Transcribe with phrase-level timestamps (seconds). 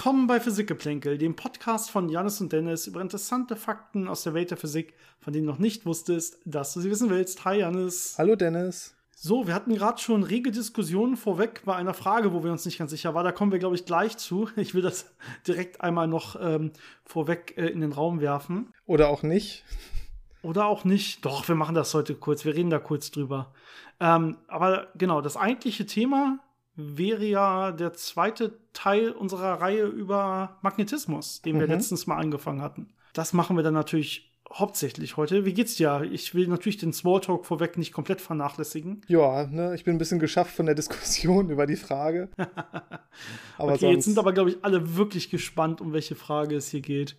[0.00, 4.50] Willkommen bei Physikgeplänkel, dem Podcast von Janis und Dennis über interessante Fakten aus der Welt
[4.50, 7.44] der Physik, von denen du noch nicht wusstest, dass du sie wissen willst.
[7.44, 8.14] Hi Janis.
[8.16, 8.94] Hallo Dennis.
[9.14, 12.78] So, wir hatten gerade schon rege Diskussionen vorweg bei einer Frage, wo wir uns nicht
[12.78, 13.26] ganz sicher waren.
[13.26, 14.48] Da kommen wir, glaube ich, gleich zu.
[14.56, 15.04] Ich will das
[15.46, 16.72] direkt einmal noch ähm,
[17.04, 18.72] vorweg äh, in den Raum werfen.
[18.86, 19.66] Oder auch nicht.
[20.40, 21.26] Oder auch nicht.
[21.26, 22.46] Doch, wir machen das heute kurz.
[22.46, 23.52] Wir reden da kurz drüber.
[24.00, 26.38] Ähm, aber genau, das eigentliche Thema
[26.76, 31.72] wäre ja der zweite Teil unserer Reihe über Magnetismus, den wir mhm.
[31.72, 32.88] letztens mal angefangen hatten.
[33.12, 35.44] Das machen wir dann natürlich hauptsächlich heute.
[35.44, 36.08] Wie geht's dir?
[36.10, 39.02] Ich will natürlich den Smalltalk vorweg nicht komplett vernachlässigen.
[39.06, 42.28] Ja, ne, ich bin ein bisschen geschafft von der Diskussion über die Frage.
[43.58, 46.80] aber okay, jetzt sind aber, glaube ich, alle wirklich gespannt, um welche Frage es hier
[46.80, 47.16] geht.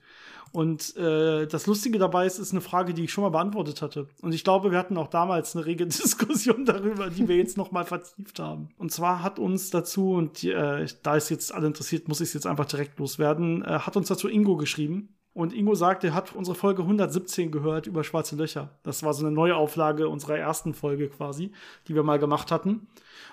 [0.52, 4.08] Und äh, das Lustige dabei ist, ist eine Frage, die ich schon mal beantwortet hatte.
[4.22, 7.72] Und ich glaube, wir hatten auch damals eine rege Diskussion darüber, die wir jetzt noch
[7.72, 8.70] mal vertieft haben.
[8.78, 12.34] Und zwar hat uns dazu, und äh, da ist jetzt alle interessiert, muss ich es
[12.34, 15.16] jetzt einfach direkt loswerden, äh, hat uns dazu Ingo geschrieben.
[15.34, 18.70] Und Ingo sagte, er hat unsere Folge 117 gehört über schwarze Löcher.
[18.84, 21.52] Das war so eine neue Auflage unserer ersten Folge quasi,
[21.88, 22.88] die wir mal gemacht hatten.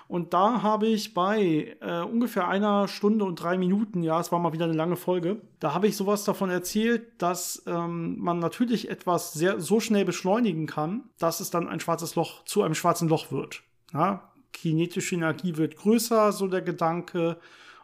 [0.07, 4.39] Und da habe ich bei äh, ungefähr einer Stunde und drei Minuten, ja, es war
[4.39, 8.89] mal wieder eine lange Folge, da habe ich sowas davon erzählt, dass ähm, man natürlich
[8.89, 13.09] etwas sehr so schnell beschleunigen kann, dass es dann ein schwarzes Loch zu einem schwarzen
[13.09, 13.61] Loch wird.
[13.93, 14.31] Ja?
[14.53, 17.37] Kinetische Energie wird größer, so der Gedanke.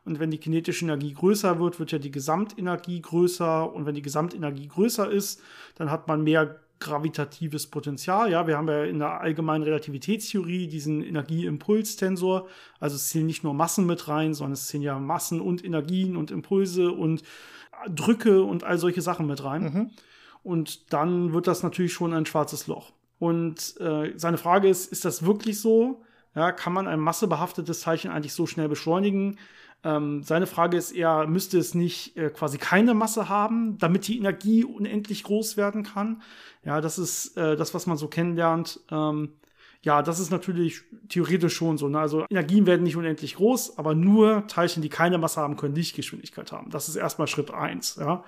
[0.05, 3.73] Und wenn die kinetische Energie größer wird, wird ja die Gesamtenergie größer.
[3.73, 5.41] Und wenn die Gesamtenergie größer ist,
[5.75, 8.29] dann hat man mehr gravitatives Potenzial.
[8.29, 12.47] Ja, wir haben ja in der allgemeinen Relativitätstheorie diesen Energieimpulstensor.
[12.79, 16.15] Also es zählen nicht nur Massen mit rein, sondern es zählen ja Massen und Energien
[16.17, 17.23] und Impulse und
[17.89, 19.63] Drücke und all solche Sachen mit rein.
[19.63, 19.91] Mhm.
[20.43, 22.91] Und dann wird das natürlich schon ein schwarzes Loch.
[23.17, 26.03] Und äh, seine Frage ist, ist das wirklich so?
[26.35, 29.39] Ja, kann man ein massebehaftetes Teilchen eigentlich so schnell beschleunigen?
[29.85, 34.17] Ähm, seine Frage ist eher, müsste es nicht äh, quasi keine Masse haben, damit die
[34.17, 36.23] Energie unendlich groß werden kann?
[36.63, 38.79] Ja, das ist äh, das, was man so kennenlernt.
[38.89, 39.33] Ähm,
[39.83, 41.87] ja, das ist natürlich theoretisch schon so.
[41.87, 41.99] Ne?
[41.99, 46.51] Also Energien werden nicht unendlich groß, aber nur Teilchen, die keine Masse haben, können Lichtgeschwindigkeit
[46.51, 46.71] haben.
[46.71, 47.97] Das ist erstmal Schritt eins.
[47.97, 48.23] Ja?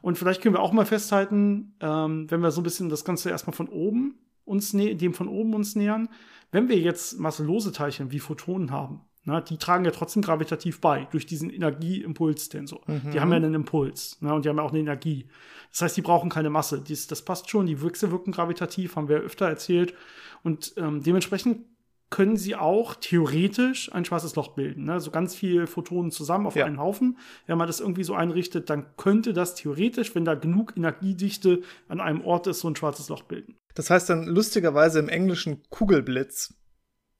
[0.00, 3.30] Und vielleicht können wir auch mal festhalten, ähm, wenn wir so ein bisschen das Ganze
[3.30, 6.08] erstmal von oben uns dem von oben uns nähern,
[6.52, 11.06] wenn wir jetzt masselose Teilchen wie Photonen haben, na, die tragen ja trotzdem gravitativ bei
[11.10, 12.80] durch diesen Energieimpulstensor.
[12.86, 13.10] Mhm.
[13.12, 15.26] Die haben ja einen Impuls na, und die haben ja auch eine Energie.
[15.70, 16.80] Das heißt, die brauchen keine Masse.
[16.80, 17.66] Dies, das passt schon.
[17.66, 19.94] Die Wechsel wirken gravitativ, haben wir öfter erzählt.
[20.42, 21.64] Und ähm, dementsprechend
[22.10, 24.84] können sie auch theoretisch ein schwarzes Loch bilden.
[24.84, 25.00] Ne?
[25.00, 26.64] So ganz viele Photonen zusammen auf ja.
[26.64, 27.18] einen Haufen.
[27.46, 32.00] Wenn man das irgendwie so einrichtet, dann könnte das theoretisch, wenn da genug Energiedichte an
[32.00, 33.56] einem Ort ist, so ein schwarzes Loch bilden.
[33.74, 36.54] Das heißt dann lustigerweise im Englischen Kugelblitz.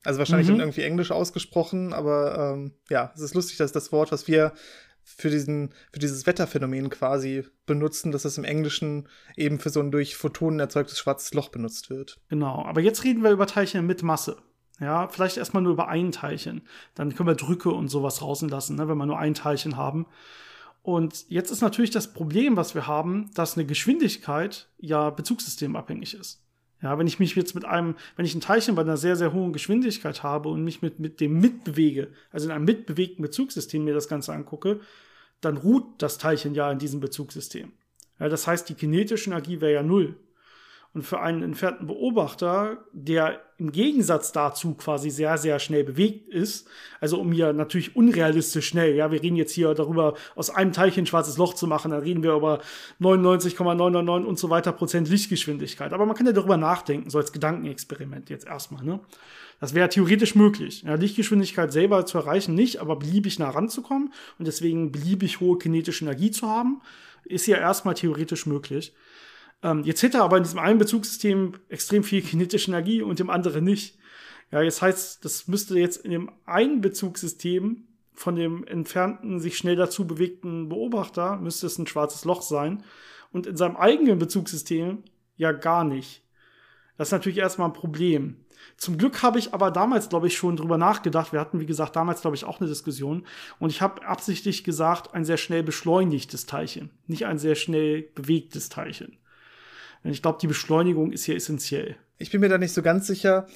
[0.04, 0.60] Also wahrscheinlich mhm.
[0.60, 4.52] irgendwie Englisch ausgesprochen, aber ähm, ja, es ist lustig, dass das Wort, was wir
[5.02, 9.90] für diesen, für dieses Wetterphänomen quasi benutzen, dass das im Englischen eben für so ein
[9.90, 12.18] durch Photonen erzeugtes schwarzes Loch benutzt wird.
[12.28, 14.36] Genau, aber jetzt reden wir über Teilchen mit Masse.
[14.80, 16.62] Ja, vielleicht erstmal nur über ein Teilchen.
[16.94, 20.06] Dann können wir Drücke und sowas draußen lassen, ne, wenn wir nur ein Teilchen haben.
[20.82, 26.43] Und jetzt ist natürlich das Problem, was wir haben, dass eine Geschwindigkeit ja bezugssystemabhängig ist.
[26.84, 29.32] Ja, wenn ich mich jetzt mit einem, wenn ich ein Teilchen bei einer sehr, sehr
[29.32, 33.94] hohen Geschwindigkeit habe und mich mit, mit dem mitbewege, also in einem mitbewegten Bezugssystem mir
[33.94, 34.80] das Ganze angucke,
[35.40, 37.72] dann ruht das Teilchen ja in diesem Bezugssystem.
[38.20, 40.14] Ja, das heißt, die kinetische Energie wäre ja null.
[40.94, 46.68] Und für einen entfernten Beobachter, der im Gegensatz dazu quasi sehr, sehr schnell bewegt ist,
[47.00, 51.02] also um hier natürlich unrealistisch schnell, ja, wir reden jetzt hier darüber, aus einem Teilchen
[51.02, 52.60] ein schwarzes Loch zu machen, da reden wir über
[53.00, 55.92] 99,999 und so weiter Prozent Lichtgeschwindigkeit.
[55.92, 59.00] Aber man kann ja darüber nachdenken, so als Gedankenexperiment jetzt erstmal, ne?
[59.60, 60.82] Das wäre theoretisch möglich.
[60.82, 66.04] Ja, Lichtgeschwindigkeit selber zu erreichen nicht, aber beliebig nah ranzukommen und deswegen beliebig hohe kinetische
[66.04, 66.82] Energie zu haben,
[67.24, 68.92] ist ja erstmal theoretisch möglich.
[69.64, 73.30] Ähm, jetzt hätte er aber in diesem einen Bezugssystem extrem viel kinetische Energie und im
[73.30, 73.98] anderen nicht.
[74.52, 79.74] Ja, jetzt heißt, das müsste jetzt in dem einen Bezugssystem von dem entfernten, sich schnell
[79.74, 82.84] dazu bewegten Beobachter, müsste es ein schwarzes Loch sein.
[83.32, 85.02] Und in seinem eigenen Bezugssystem
[85.36, 86.22] ja gar nicht.
[86.96, 88.44] Das ist natürlich erstmal ein Problem.
[88.76, 91.32] Zum Glück habe ich aber damals, glaube ich, schon drüber nachgedacht.
[91.32, 93.26] Wir hatten, wie gesagt, damals, glaube ich, auch eine Diskussion.
[93.58, 98.68] Und ich habe absichtlich gesagt, ein sehr schnell beschleunigtes Teilchen, nicht ein sehr schnell bewegtes
[98.68, 99.16] Teilchen.
[100.04, 101.96] Ich glaube, die Beschleunigung ist hier essentiell.
[102.18, 103.46] Ich bin mir da nicht so ganz sicher.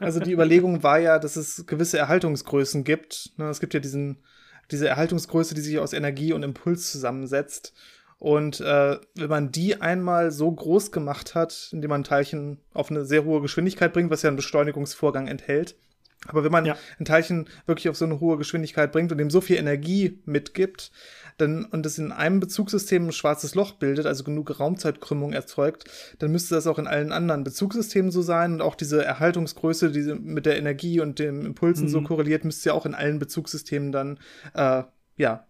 [0.00, 3.32] Also die Überlegung war ja, dass es gewisse Erhaltungsgrößen gibt.
[3.36, 4.18] Ne, es gibt ja diesen,
[4.70, 7.72] diese Erhaltungsgröße, die sich aus Energie und Impuls zusammensetzt.
[8.18, 13.04] Und äh, wenn man die einmal so groß gemacht hat, indem man Teilchen auf eine
[13.04, 15.74] sehr hohe Geschwindigkeit bringt, was ja einen Beschleunigungsvorgang enthält,
[16.28, 16.76] Aber wenn man ja.
[16.98, 20.92] ein Teilchen wirklich auf so eine hohe Geschwindigkeit bringt und ihm so viel Energie mitgibt,
[21.38, 25.84] dann, und es in einem Bezugssystem ein schwarzes Loch bildet, also genug Raumzeitkrümmung erzeugt,
[26.18, 30.14] dann müsste das auch in allen anderen Bezugssystemen so sein und auch diese Erhaltungsgröße, die
[30.14, 31.90] mit der Energie und den Impulsen mhm.
[31.90, 34.18] so korreliert, müsste ja auch in allen Bezugssystemen dann,
[34.54, 34.84] äh,
[35.16, 35.46] ja,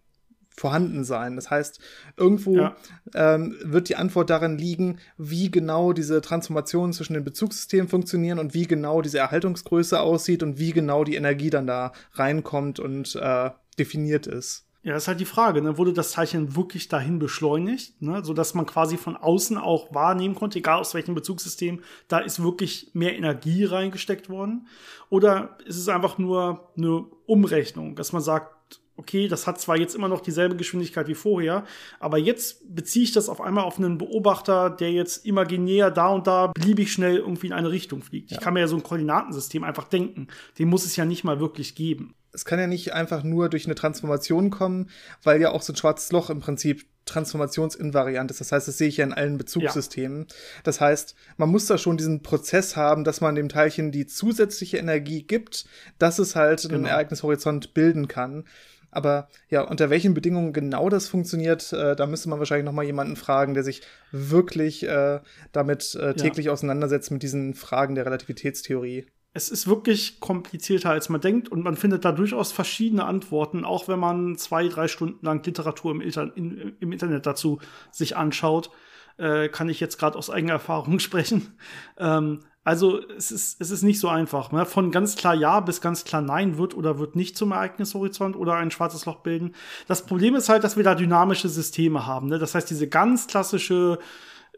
[0.57, 1.37] vorhanden sein.
[1.37, 1.81] Das heißt,
[2.17, 2.77] irgendwo ja.
[3.15, 8.55] ähm, wird die Antwort darin liegen, wie genau diese Transformationen zwischen den Bezugssystemen funktionieren und
[8.55, 13.51] wie genau diese Erhaltungsgröße aussieht und wie genau die Energie dann da reinkommt und äh,
[13.79, 14.67] definiert ist.
[14.85, 15.79] Ja, ist halt die Frage, ne?
[15.79, 18.25] wurde das Teilchen wirklich dahin beschleunigt, ne?
[18.25, 22.91] sodass man quasi von außen auch wahrnehmen konnte, egal aus welchem Bezugssystem, da ist wirklich
[22.93, 24.67] mehr Energie reingesteckt worden?
[25.09, 28.57] Oder ist es einfach nur eine Umrechnung, dass man sagt,
[28.97, 31.65] okay, das hat zwar jetzt immer noch dieselbe Geschwindigkeit wie vorher,
[31.99, 36.27] aber jetzt beziehe ich das auf einmal auf einen Beobachter, der jetzt imaginär da und
[36.27, 38.31] da beliebig schnell irgendwie in eine Richtung fliegt.
[38.31, 38.37] Ja.
[38.37, 40.29] Ich kann mir ja so ein Koordinatensystem einfach denken.
[40.59, 43.67] Den muss es ja nicht mal wirklich geben es kann ja nicht einfach nur durch
[43.67, 44.89] eine Transformation kommen,
[45.23, 48.41] weil ja auch so ein schwarzes Loch im Prinzip transformationsinvariant ist.
[48.41, 50.27] Das heißt, das sehe ich ja in allen Bezugssystemen.
[50.29, 50.35] Ja.
[50.65, 54.79] Das heißt, man muss da schon diesen Prozess haben, dass man dem Teilchen die zusätzliche
[54.79, 55.67] Energie gibt,
[55.99, 56.75] dass es halt genau.
[56.75, 58.45] einen Ereignishorizont bilden kann.
[58.93, 62.85] Aber ja, unter welchen Bedingungen genau das funktioniert, äh, da müsste man wahrscheinlich noch mal
[62.85, 66.53] jemanden fragen, der sich wirklich äh, damit äh, täglich ja.
[66.53, 71.77] auseinandersetzt mit diesen Fragen der Relativitätstheorie es ist wirklich komplizierter, als man denkt, und man
[71.77, 76.37] findet da durchaus verschiedene Antworten, auch wenn man zwei, drei Stunden lang Literatur im, Inter
[76.37, 77.59] in, im Internet dazu
[77.91, 78.71] sich anschaut.
[79.19, 81.59] Äh, kann ich jetzt gerade aus eigener Erfahrung sprechen.
[81.99, 84.53] Ähm, also es ist, es ist nicht so einfach.
[84.53, 84.65] Ne?
[84.67, 88.55] Von ganz klar Ja bis ganz klar Nein wird oder wird nicht zum Ereignishorizont oder
[88.55, 89.55] ein schwarzes Loch bilden.
[89.89, 92.29] Das Problem ist halt, dass wir da dynamische Systeme haben.
[92.29, 92.39] Ne?
[92.39, 93.99] Das heißt, diese ganz klassische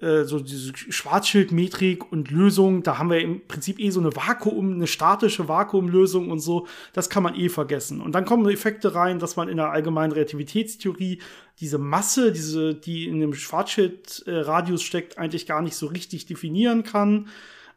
[0.00, 4.72] äh, so diese Schwarzschildmetrik und Lösung, da haben wir im Prinzip eh so eine Vakuum,
[4.72, 8.00] eine statische Vakuumlösung und so, das kann man eh vergessen.
[8.00, 11.20] Und dann kommen Effekte rein, dass man in der allgemeinen Relativitätstheorie
[11.60, 17.28] diese Masse, diese, die in dem Schwarzschildradius steckt, eigentlich gar nicht so richtig definieren kann.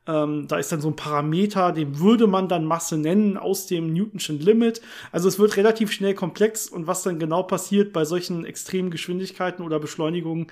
[0.07, 3.94] Ähm, da ist dann so ein Parameter, den würde man dann Masse nennen aus dem
[3.94, 4.81] Newtonschen Limit.
[5.12, 9.63] Also es wird relativ schnell komplex und was dann genau passiert bei solchen extremen Geschwindigkeiten
[9.63, 10.48] oder Beschleunigungen,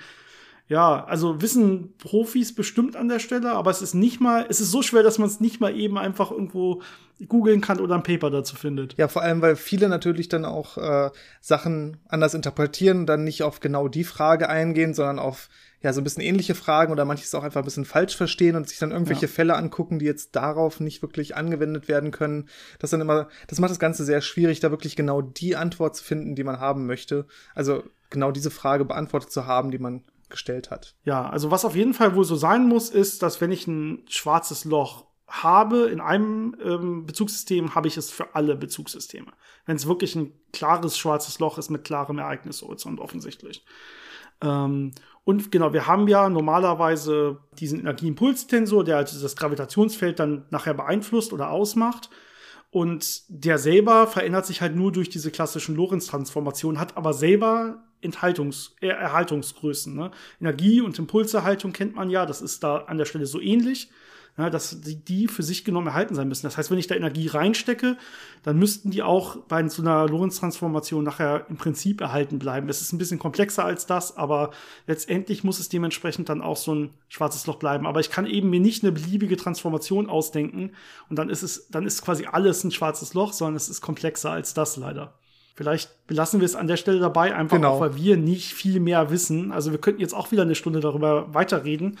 [0.68, 4.72] ja, also wissen Profis bestimmt an der Stelle, aber es ist nicht mal, es ist
[4.72, 6.82] so schwer, dass man es nicht mal eben einfach irgendwo
[7.28, 8.94] googeln kann oder ein Paper dazu findet.
[8.98, 11.10] Ja, vor allem, weil viele natürlich dann auch äh,
[11.40, 15.48] Sachen anders interpretieren dann nicht auf genau die Frage eingehen, sondern auf
[15.86, 18.68] ja so ein bisschen ähnliche Fragen oder manches auch einfach ein bisschen falsch verstehen und
[18.68, 19.32] sich dann irgendwelche ja.
[19.32, 22.48] Fälle angucken, die jetzt darauf nicht wirklich angewendet werden können.
[22.78, 26.04] Das dann immer, das macht das Ganze sehr schwierig, da wirklich genau die Antwort zu
[26.04, 27.26] finden, die man haben möchte.
[27.54, 30.96] Also genau diese Frage beantwortet zu haben, die man gestellt hat.
[31.04, 34.04] Ja, also was auf jeden Fall wohl so sein muss, ist, dass wenn ich ein
[34.08, 39.32] schwarzes Loch habe in einem ähm, Bezugssystem, habe ich es für alle Bezugssysteme.
[39.66, 43.64] Wenn es wirklich ein klares schwarzes Loch ist mit klarem Ereignishorizont offensichtlich.
[44.42, 44.92] Ähm,
[45.24, 51.32] und genau, wir haben ja normalerweise diesen Energieimpulstensor, der also das Gravitationsfeld dann nachher beeinflusst
[51.32, 52.10] oder ausmacht.
[52.70, 58.76] Und der selber verändert sich halt nur durch diese klassischen Lorentz-Transformationen, hat aber selber Enthaltungs
[58.80, 59.94] äh, Erhaltungsgrößen.
[59.94, 60.10] Ne?
[60.40, 63.90] Energie- und Impulserhaltung kennt man ja, das ist da an der Stelle so ähnlich,
[64.38, 66.46] ja, dass die, die für sich genommen erhalten sein müssen.
[66.46, 67.96] Das heißt, wenn ich da Energie reinstecke,
[68.42, 72.68] dann müssten die auch bei so einer Lorentz-Transformation nachher im Prinzip erhalten bleiben.
[72.68, 74.50] Es ist ein bisschen komplexer als das, aber
[74.86, 77.86] letztendlich muss es dementsprechend dann auch so ein schwarzes Loch bleiben.
[77.86, 80.72] Aber ich kann eben mir nicht eine beliebige Transformation ausdenken
[81.08, 84.32] und dann ist es, dann ist quasi alles ein schwarzes Loch, sondern es ist komplexer
[84.32, 85.14] als das leider.
[85.54, 87.76] Vielleicht belassen wir es an der Stelle dabei, einfach genau.
[87.76, 89.52] auch, weil wir nicht viel mehr wissen.
[89.52, 91.98] Also wir könnten jetzt auch wieder eine Stunde darüber weiterreden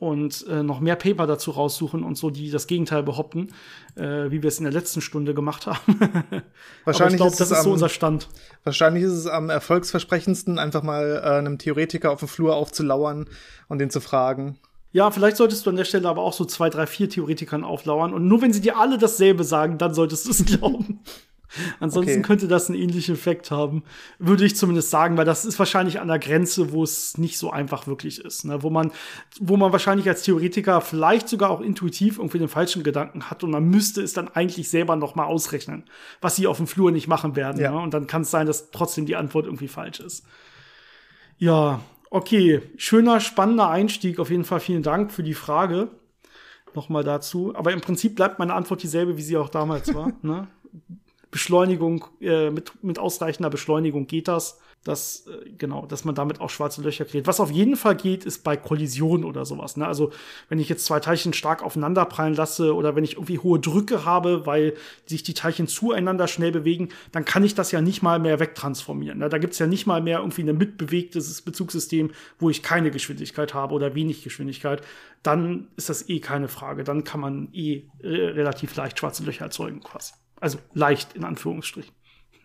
[0.00, 3.48] und äh, noch mehr Paper dazu raussuchen und so, die das Gegenteil behaupten,
[3.96, 6.00] äh, wie wir es in der letzten Stunde gemacht haben.
[6.84, 8.28] wahrscheinlich glaub, ist das ist am, so unser Stand.
[8.64, 13.28] Wahrscheinlich ist es am erfolgsversprechendsten, einfach mal äh, einem Theoretiker auf dem Flur aufzulauern
[13.68, 14.58] und den zu fragen.
[14.92, 18.14] Ja, vielleicht solltest du an der Stelle aber auch so zwei, drei, vier Theoretikern auflauern
[18.14, 21.00] und nur wenn sie dir alle dasselbe sagen, dann solltest du es glauben.
[21.80, 22.22] Ansonsten okay.
[22.22, 23.82] könnte das einen ähnlichen Effekt haben,
[24.18, 27.50] würde ich zumindest sagen, weil das ist wahrscheinlich an der Grenze, wo es nicht so
[27.50, 28.62] einfach wirklich ist, ne?
[28.62, 28.92] wo man,
[29.40, 33.50] wo man wahrscheinlich als Theoretiker vielleicht sogar auch intuitiv irgendwie den falschen Gedanken hat und
[33.50, 35.84] man müsste es dann eigentlich selber noch mal ausrechnen,
[36.20, 37.60] was sie auf dem Flur nicht machen werden.
[37.60, 37.72] Ja.
[37.72, 37.80] Ne?
[37.80, 40.24] Und dann kann es sein, dass trotzdem die Antwort irgendwie falsch ist.
[41.38, 41.80] Ja,
[42.10, 44.18] okay, schöner, spannender Einstieg.
[44.18, 45.88] Auf jeden Fall vielen Dank für die Frage
[46.74, 47.54] nochmal dazu.
[47.56, 50.12] Aber im Prinzip bleibt meine Antwort dieselbe, wie sie auch damals war.
[50.22, 50.48] ne?
[51.30, 56.48] Beschleunigung, äh, mit, mit ausreichender Beschleunigung geht das dass, äh, genau, dass man damit auch
[56.48, 57.26] schwarze Löcher kriegt.
[57.26, 59.76] Was auf jeden Fall geht, ist bei Kollisionen oder sowas.
[59.76, 59.86] Ne?
[59.86, 60.10] Also
[60.48, 64.06] wenn ich jetzt zwei Teilchen stark aufeinander prallen lasse oder wenn ich irgendwie hohe Drücke
[64.06, 68.18] habe, weil sich die Teilchen zueinander schnell bewegen, dann kann ich das ja nicht mal
[68.18, 69.18] mehr wegtransformieren.
[69.18, 69.28] Ne?
[69.28, 73.74] Da gibt's ja nicht mal mehr irgendwie ein mitbewegtes Bezugssystem, wo ich keine Geschwindigkeit habe
[73.74, 74.82] oder wenig Geschwindigkeit.
[75.22, 76.84] Dann ist das eh keine Frage.
[76.84, 80.14] Dann kann man eh äh, relativ leicht schwarze Löcher erzeugen quasi.
[80.40, 81.94] Also leicht in Anführungsstrichen.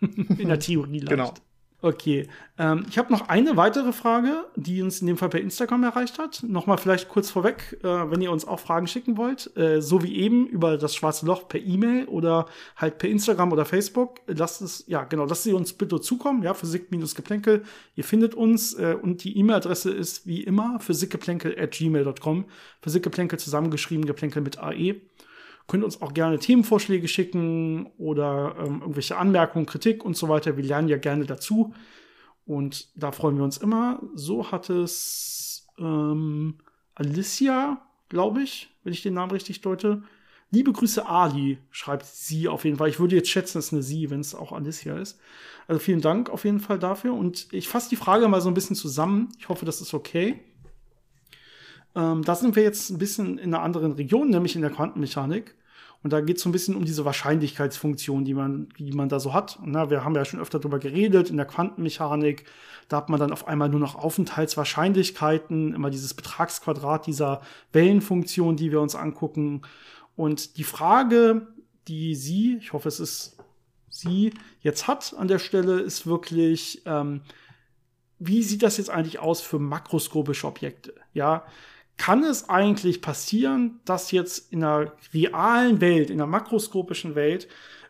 [0.00, 1.10] in der Theorie leicht.
[1.10, 1.34] Genau.
[1.82, 2.26] Okay,
[2.58, 6.18] ähm, ich habe noch eine weitere Frage, die uns in dem Fall per Instagram erreicht
[6.18, 6.42] hat.
[6.42, 10.16] Nochmal vielleicht kurz vorweg, äh, wenn ihr uns auch Fragen schicken wollt, äh, so wie
[10.16, 14.84] eben über das schwarze Loch per E-Mail oder halt per Instagram oder Facebook, lasst es,
[14.88, 17.62] ja genau, lasst sie uns bitte zukommen, ja, physik-geplänkel.
[17.94, 22.46] Ihr findet uns äh, und die E-Mail-Adresse ist wie immer physikgeplänkel at gmail.com.
[22.80, 25.02] Physikgeplänkel zusammengeschrieben, Geplänkel mit AE.
[25.66, 30.56] Könnt uns auch gerne Themenvorschläge schicken oder ähm, irgendwelche Anmerkungen, Kritik und so weiter.
[30.56, 31.74] Wir lernen ja gerne dazu.
[32.44, 34.00] Und da freuen wir uns immer.
[34.14, 36.58] So hat es ähm,
[36.94, 40.02] Alicia, glaube ich, wenn ich den Namen richtig deute.
[40.52, 42.88] Liebe Grüße Ali, schreibt sie auf jeden Fall.
[42.88, 45.18] Ich würde jetzt schätzen, es ist eine Sie, wenn es auch Alicia ist.
[45.66, 47.14] Also vielen Dank auf jeden Fall dafür.
[47.14, 49.30] Und ich fasse die Frage mal so ein bisschen zusammen.
[49.38, 50.38] Ich hoffe, das ist okay.
[51.96, 55.54] Ähm, da sind wir jetzt ein bisschen in einer anderen Region, nämlich in der Quantenmechanik.
[56.02, 59.18] Und da geht es so ein bisschen um diese Wahrscheinlichkeitsfunktion, die man, die man da
[59.18, 59.58] so hat.
[59.64, 62.44] Na, wir haben ja schon öfter darüber geredet, in der Quantenmechanik,
[62.88, 67.40] da hat man dann auf einmal nur noch Aufenthaltswahrscheinlichkeiten, immer dieses Betragsquadrat dieser
[67.72, 69.62] Wellenfunktion, die wir uns angucken.
[70.14, 71.48] Und die Frage,
[71.88, 73.36] die sie, ich hoffe, es ist
[73.88, 77.22] sie jetzt hat an der Stelle, ist wirklich, ähm,
[78.18, 80.94] wie sieht das jetzt eigentlich aus für makroskopische Objekte?
[81.14, 81.44] Ja,
[81.96, 87.48] kann es eigentlich passieren, dass jetzt in der realen Welt, in der makroskopischen Welt,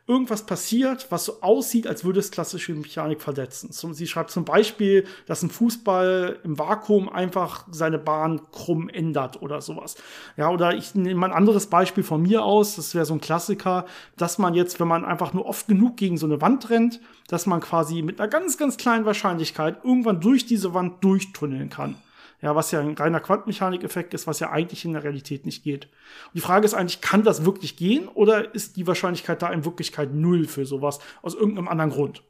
[0.09, 3.73] irgendwas passiert, was so aussieht, als würde es klassische Mechanik verletzen.
[3.73, 9.61] Sie schreibt zum Beispiel, dass ein Fußball im Vakuum einfach seine Bahn krumm ändert oder
[9.61, 9.97] sowas.
[10.37, 13.21] Ja, oder ich nehme mal ein anderes Beispiel von mir aus, das wäre so ein
[13.21, 13.87] Klassiker,
[14.17, 17.47] dass man jetzt, wenn man einfach nur oft genug gegen so eine Wand rennt, dass
[17.47, 21.97] man quasi mit einer ganz, ganz kleinen Wahrscheinlichkeit irgendwann durch diese Wand durchtunneln kann.
[22.43, 25.87] Ja, was ja ein reiner Quantenmechanik-Effekt ist, was ja eigentlich in der Realität nicht geht.
[25.87, 29.65] Und die Frage ist eigentlich, kann das wirklich gehen oder ist die Wahrscheinlichkeit da in
[29.65, 32.23] Wirklichkeit null für sowas aus irgendeinem anderen Grund?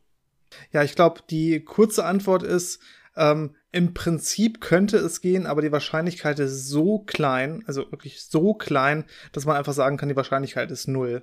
[0.72, 2.80] Ja, ich glaube, die kurze Antwort ist,
[3.16, 8.54] ähm, im Prinzip könnte es gehen, aber die Wahrscheinlichkeit ist so klein, also wirklich so
[8.54, 11.22] klein, dass man einfach sagen kann, die Wahrscheinlichkeit ist null.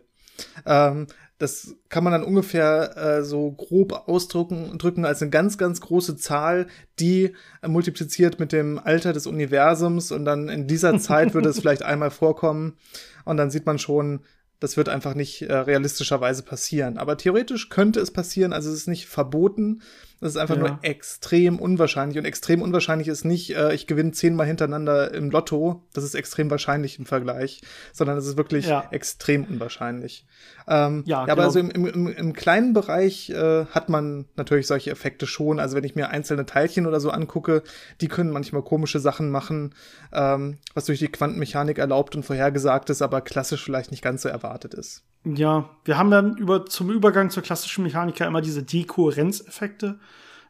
[0.66, 1.08] Ähm,
[1.40, 6.16] das kann man dann ungefähr äh, so grob ausdrücken drücken als eine ganz, ganz große
[6.16, 6.68] Zahl,
[7.00, 10.12] die äh, multipliziert mit dem Alter des Universums.
[10.12, 12.78] Und dann in dieser Zeit würde es vielleicht einmal vorkommen.
[13.26, 14.22] Und dann sieht man schon,
[14.60, 16.98] das wird einfach nicht äh, realistischerweise passieren.
[16.98, 19.82] Aber theoretisch könnte es passieren, also es ist nicht verboten,
[20.20, 20.62] das ist einfach ja.
[20.62, 22.18] nur extrem unwahrscheinlich.
[22.18, 25.84] Und extrem unwahrscheinlich ist nicht, äh, ich gewinne zehnmal hintereinander im Lotto.
[25.94, 27.62] Das ist extrem wahrscheinlich im Vergleich.
[27.92, 28.88] Sondern es ist wirklich ja.
[28.92, 30.26] extrem unwahrscheinlich.
[30.68, 31.44] Ähm, ja, ja, aber genau.
[31.46, 35.60] also im, im, im kleinen Bereich äh, hat man natürlich solche Effekte schon.
[35.60, 37.64] Also wenn ich mir einzelne Teilchen oder so angucke,
[38.00, 39.76] die können manchmal komische Sachen machen,
[40.14, 44.30] ähm, was durch die Quantenmechanik erlaubt und vorhergesagt ist, aber klassisch vielleicht nicht ganz so
[44.30, 45.04] erwartet ist.
[45.26, 50.00] Ja, wir haben dann über, zum Übergang zur klassischen Mechanik immer diese Dekohärenzeffekte.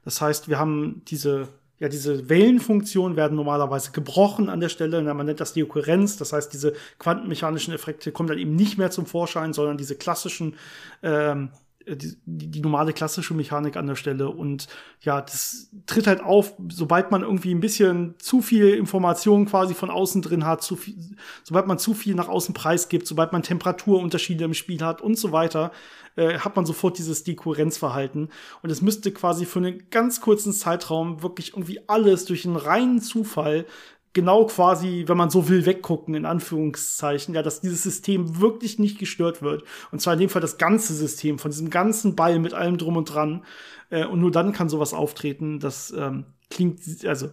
[0.03, 1.47] Das heißt, wir haben diese,
[1.79, 5.01] ja, diese Wellenfunktionen werden normalerweise gebrochen an der Stelle.
[5.13, 6.17] Man nennt das Dekohärenz.
[6.17, 10.55] Das heißt, diese quantenmechanischen Effekte kommen dann eben nicht mehr zum Vorschein, sondern diese klassischen
[11.03, 14.29] ähm, äh, die, die, normale klassische Mechanik an der Stelle.
[14.29, 14.67] Und
[15.01, 19.89] ja, das tritt halt auf, sobald man irgendwie ein bisschen zu viel Information quasi von
[19.89, 20.95] außen drin hat, zu viel,
[21.43, 25.31] sobald man zu viel nach außen preisgibt, sobald man Temperaturunterschiede im Spiel hat und so
[25.31, 25.71] weiter,
[26.15, 28.29] äh, hat man sofort dieses Dekohärenzverhalten.
[28.61, 33.01] Und es müsste quasi für einen ganz kurzen Zeitraum wirklich irgendwie alles durch einen reinen
[33.01, 33.65] Zufall
[34.13, 39.00] genau quasi, wenn man so will, weggucken, in Anführungszeichen, ja, dass dieses System wirklich nicht
[39.00, 39.63] gestört wird.
[39.91, 42.96] Und zwar in dem Fall das ganze System, von diesem ganzen Ball mit allem drum
[42.96, 43.43] und dran.
[43.89, 45.60] Äh, und nur dann kann sowas auftreten.
[45.60, 47.29] Das ähm, klingt also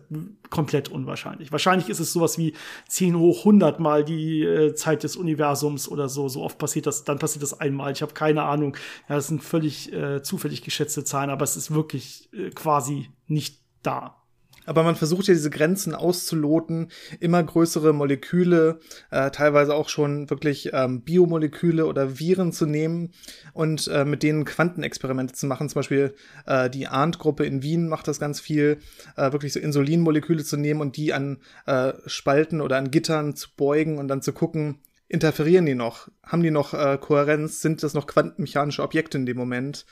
[0.49, 1.53] komplett unwahrscheinlich.
[1.53, 2.55] Wahrscheinlich ist es sowas wie
[2.89, 6.29] 10 hoch 100 mal die äh, Zeit des Universums oder so.
[6.29, 7.93] So oft passiert das, dann passiert das einmal.
[7.93, 8.77] Ich habe keine Ahnung.
[9.09, 13.61] Ja, das sind völlig äh, zufällig geschätzte Zahlen, aber es ist wirklich äh, quasi nicht
[13.83, 14.20] da
[14.67, 16.89] aber man versucht ja diese Grenzen auszuloten,
[17.19, 23.11] immer größere Moleküle, äh, teilweise auch schon wirklich ähm, Biomoleküle oder Viren zu nehmen
[23.53, 25.69] und äh, mit denen Quantenexperimente zu machen.
[25.69, 26.15] Zum Beispiel
[26.47, 28.79] äh, die Arndt-Gruppe in Wien macht das ganz viel,
[29.17, 33.49] äh, wirklich so Insulinmoleküle zu nehmen und die an äh, Spalten oder an Gittern zu
[33.57, 36.09] beugen und dann zu gucken, interferieren die noch?
[36.25, 37.61] Haben die noch äh, Kohärenz?
[37.61, 39.85] Sind das noch quantenmechanische Objekte in dem Moment?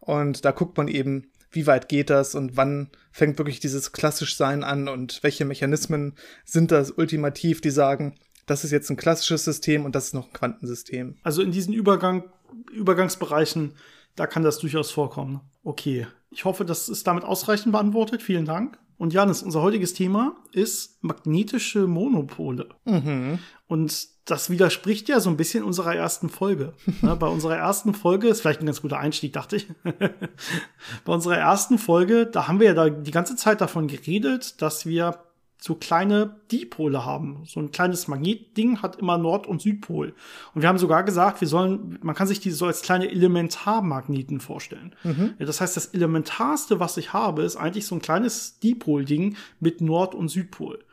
[0.00, 4.62] Und da guckt man eben, wie weit geht das und wann fängt wirklich dieses Klassischsein
[4.62, 8.14] an und welche Mechanismen sind das ultimativ, die sagen,
[8.46, 11.16] das ist jetzt ein klassisches System und das ist noch ein Quantensystem.
[11.24, 12.24] Also in diesen Übergang,
[12.72, 13.74] Übergangsbereichen,
[14.14, 15.40] da kann das durchaus vorkommen.
[15.64, 16.06] Okay.
[16.30, 18.22] Ich hoffe, das ist damit ausreichend beantwortet.
[18.22, 18.78] Vielen Dank.
[18.98, 22.68] Und Janis, unser heutiges Thema ist magnetische Monopole.
[22.84, 23.38] Mhm.
[23.68, 26.72] Und das widerspricht ja so ein bisschen unserer ersten Folge.
[27.02, 29.68] ja, bei unserer ersten Folge ist vielleicht ein ganz guter Einstieg, dachte ich.
[31.04, 34.86] bei unserer ersten Folge, da haben wir ja da die ganze Zeit davon geredet, dass
[34.86, 35.25] wir
[35.58, 37.42] so kleine Dipole haben.
[37.46, 40.14] So ein kleines Magnetding hat immer Nord- und Südpol.
[40.54, 44.40] Und wir haben sogar gesagt, wir sollen, man kann sich die so als kleine Elementarmagneten
[44.40, 44.94] vorstellen.
[45.02, 45.34] Mhm.
[45.38, 50.14] Das heißt, das Elementarste, was ich habe, ist eigentlich so ein kleines Dipol-Ding mit Nord-
[50.14, 50.84] und Südpol.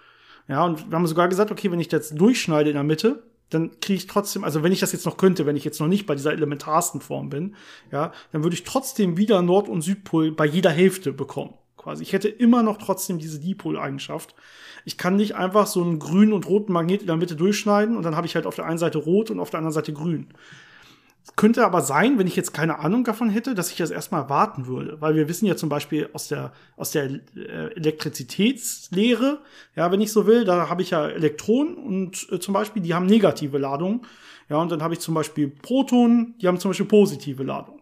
[0.47, 3.79] Ja, und wir haben sogar gesagt, okay, wenn ich das durchschneide in der Mitte, dann
[3.81, 6.05] kriege ich trotzdem, also wenn ich das jetzt noch könnte, wenn ich jetzt noch nicht
[6.05, 7.55] bei dieser elementarsten Form bin,
[7.91, 11.53] ja, dann würde ich trotzdem wieder Nord- und Südpol bei jeder Hälfte bekommen
[11.83, 12.03] quasi.
[12.03, 14.33] Ich hätte immer noch trotzdem diese Dipol-Eigenschaft.
[14.85, 18.03] Ich kann nicht einfach so einen grünen und roten Magnet in der Mitte durchschneiden und
[18.03, 20.27] dann habe ich halt auf der einen Seite rot und auf der anderen Seite grün.
[21.37, 24.67] Könnte aber sein, wenn ich jetzt keine Ahnung davon hätte, dass ich das erstmal warten
[24.67, 24.97] würde.
[24.99, 29.39] Weil wir wissen ja zum Beispiel aus der, aus der äh, Elektrizitätslehre,
[29.75, 32.93] ja, wenn ich so will, da habe ich ja Elektronen und äh, zum Beispiel, die
[32.93, 34.05] haben negative Ladung.
[34.49, 37.79] Ja, und dann habe ich zum Beispiel Protonen, die haben zum Beispiel positive Ladung.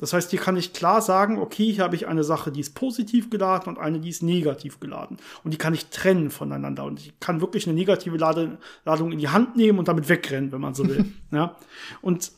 [0.00, 2.74] Das heißt, hier kann ich klar sagen, okay, hier habe ich eine Sache, die ist
[2.74, 5.18] positiv geladen und eine, die ist negativ geladen.
[5.44, 6.84] Und die kann ich trennen voneinander.
[6.84, 10.60] Und ich kann wirklich eine negative Ladung in die Hand nehmen und damit wegrennen, wenn
[10.60, 11.04] man so will.
[11.30, 11.54] ja.
[12.00, 12.32] Und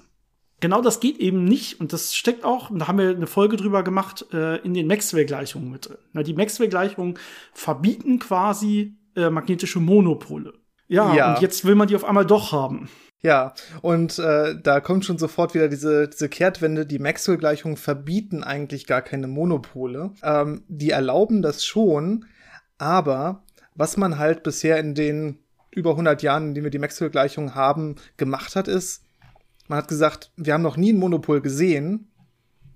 [0.61, 1.81] genau das geht eben nicht.
[1.81, 4.89] Und das steckt auch, und da haben wir eine Folge drüber gemacht, äh, in den
[4.89, 5.99] Maxwell-Gleichungen mit drin.
[6.13, 7.17] Na, die Maxwell-Gleichungen
[7.53, 10.55] verbieten quasi äh, magnetische Monopole.
[10.89, 12.89] Ja, ja, und jetzt will man die auf einmal doch haben.
[13.23, 16.85] Ja, und äh, da kommt schon sofort wieder diese, diese Kehrtwende.
[16.85, 20.11] Die Maxwell-Gleichungen verbieten eigentlich gar keine Monopole.
[20.25, 22.25] Ähm, die erlauben das schon,
[22.79, 23.45] aber
[23.77, 25.39] was man halt bisher in den
[25.71, 29.05] über 100 Jahren, in denen wir die Maxwell-Gleichungen haben, gemacht hat, ist,
[29.69, 32.11] man hat gesagt, wir haben noch nie ein Monopol gesehen,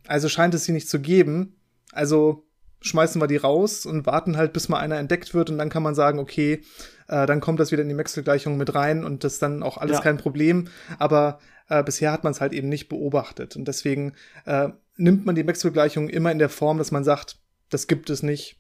[0.07, 1.57] also scheint es sie nicht zu geben.
[1.93, 2.46] Also
[2.81, 5.83] schmeißen wir die raus und warten halt, bis mal einer entdeckt wird und dann kann
[5.83, 6.63] man sagen, okay,
[7.09, 9.79] äh, dann kommt das wieder in die Maxwell-Gleichung mit rein und das ist dann auch
[9.79, 10.03] alles ja.
[10.03, 10.69] kein Problem.
[10.99, 15.35] Aber äh, bisher hat man es halt eben nicht beobachtet und deswegen äh, nimmt man
[15.35, 17.39] die Maxwell-Gleichung immer in der Form, dass man sagt,
[17.71, 18.59] das gibt es nicht.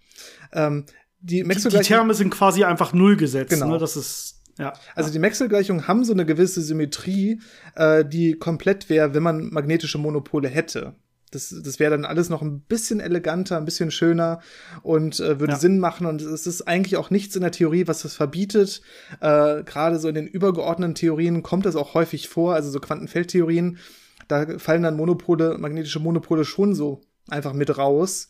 [0.52, 0.84] Ähm,
[1.20, 3.50] die, die, die Terme sind quasi einfach null gesetzt.
[3.50, 3.70] Genau.
[3.70, 3.78] Ne?
[3.78, 4.72] Das ist ja.
[4.94, 7.40] Also die Maxwell-Gleichungen haben so eine gewisse Symmetrie,
[7.74, 10.94] äh, die komplett wäre, wenn man magnetische Monopole hätte.
[11.30, 14.40] Das, das wäre dann alles noch ein bisschen eleganter, ein bisschen schöner
[14.82, 15.58] und äh, würde ja.
[15.58, 16.06] Sinn machen.
[16.06, 18.80] Und es ist eigentlich auch nichts in der Theorie, was das verbietet.
[19.20, 23.78] Äh, Gerade so in den übergeordneten Theorien kommt das auch häufig vor, also so Quantenfeldtheorien.
[24.28, 28.28] Da fallen dann Monopole, magnetische Monopole schon so einfach mit raus.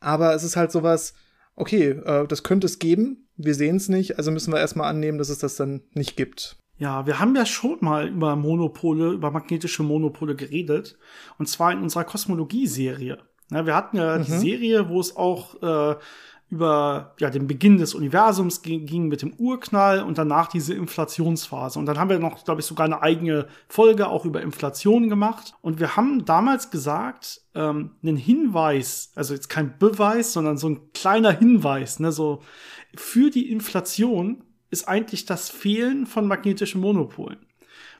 [0.00, 1.14] Aber es ist halt sowas,
[1.56, 5.18] okay, äh, das könnte es geben, wir sehen es nicht, also müssen wir erstmal annehmen,
[5.18, 6.56] dass es das dann nicht gibt.
[6.76, 10.98] Ja, wir haben ja schon mal über Monopole, über magnetische Monopole geredet.
[11.38, 13.18] Und zwar in unserer Kosmologie-Serie.
[13.50, 14.24] Ja, wir hatten ja mhm.
[14.24, 15.96] die Serie, wo es auch äh,
[16.50, 21.78] über ja, den Beginn des Universums ging, ging mit dem Urknall und danach diese Inflationsphase.
[21.78, 25.54] Und dann haben wir noch, glaube ich, sogar eine eigene Folge auch über Inflation gemacht.
[25.62, 30.92] Und wir haben damals gesagt, ähm, einen Hinweis, also jetzt kein Beweis, sondern so ein
[30.92, 32.40] kleiner Hinweis, ne, so
[32.94, 34.43] für die Inflation
[34.74, 37.38] ist eigentlich das Fehlen von magnetischen Monopolen.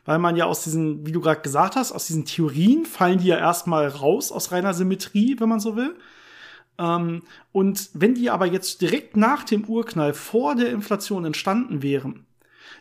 [0.04, 3.28] Weil man ja aus diesen, wie du gerade gesagt hast, aus diesen Theorien fallen die
[3.28, 5.96] ja erstmal raus aus reiner Symmetrie, wenn man so will.
[6.78, 12.26] Ähm, und wenn die aber jetzt direkt nach dem Urknall vor der Inflation entstanden wären,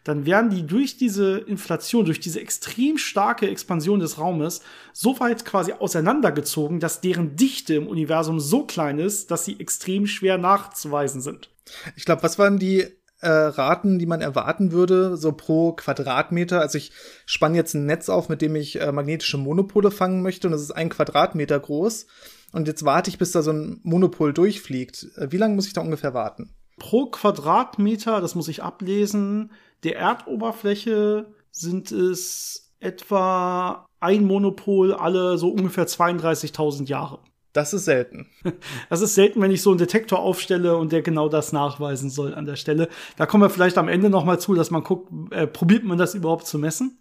[0.04, 5.46] dann wären die durch diese Inflation, durch diese extrem starke Expansion des Raumes so weit
[5.46, 11.22] quasi auseinandergezogen, dass deren Dichte im Universum so klein ist, dass sie extrem schwer nachzuweisen
[11.22, 11.50] sind.
[11.96, 12.88] Ich glaube, was waren die
[13.24, 16.62] äh, Raten, die man erwarten würde, so pro Quadratmeter.
[16.62, 16.92] Also ich
[17.26, 20.62] spanne jetzt ein Netz auf, mit dem ich äh, magnetische Monopole fangen möchte und das
[20.62, 22.06] ist ein Quadratmeter groß.
[22.52, 25.08] Und jetzt warte ich, bis da so ein Monopol durchfliegt.
[25.18, 26.54] Äh, wie lange muss ich da ungefähr warten?
[26.78, 29.52] Pro Quadratmeter, das muss ich ablesen,
[29.84, 37.20] der Erdoberfläche sind es etwa ein Monopol alle so ungefähr 32.000 Jahre.
[37.54, 38.28] Das ist selten.
[38.89, 42.34] Das ist selten, wenn ich so einen Detektor aufstelle und der genau das nachweisen soll
[42.36, 42.89] an der Stelle.
[43.16, 45.98] Da kommen wir vielleicht am Ende noch mal zu, dass man guckt, äh, probiert man
[45.98, 46.98] das überhaupt zu messen?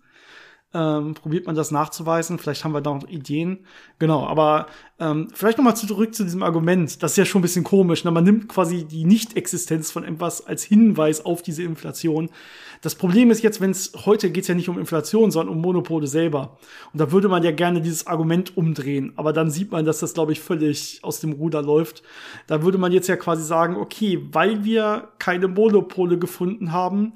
[0.74, 2.38] ähm, probiert man das nachzuweisen.
[2.38, 3.66] Vielleicht haben wir da noch Ideen.
[3.98, 4.66] Genau, aber
[4.98, 7.02] ähm, vielleicht noch mal zurück zu diesem Argument.
[7.02, 8.04] Das ist ja schon ein bisschen komisch.
[8.04, 8.10] Ne?
[8.10, 12.30] Man nimmt quasi die Nicht-Existenz von etwas als Hinweis auf diese Inflation.
[12.82, 15.62] Das Problem ist jetzt, wenn es heute geht es ja nicht um Inflation, sondern um
[15.62, 16.58] Monopole selber.
[16.92, 19.12] Und da würde man ja gerne dieses Argument umdrehen.
[19.14, 22.02] Aber dann sieht man, dass das, glaube ich, völlig aus dem Ruder läuft.
[22.48, 27.12] Da würde man jetzt ja quasi sagen, okay, weil wir keine Monopole gefunden haben,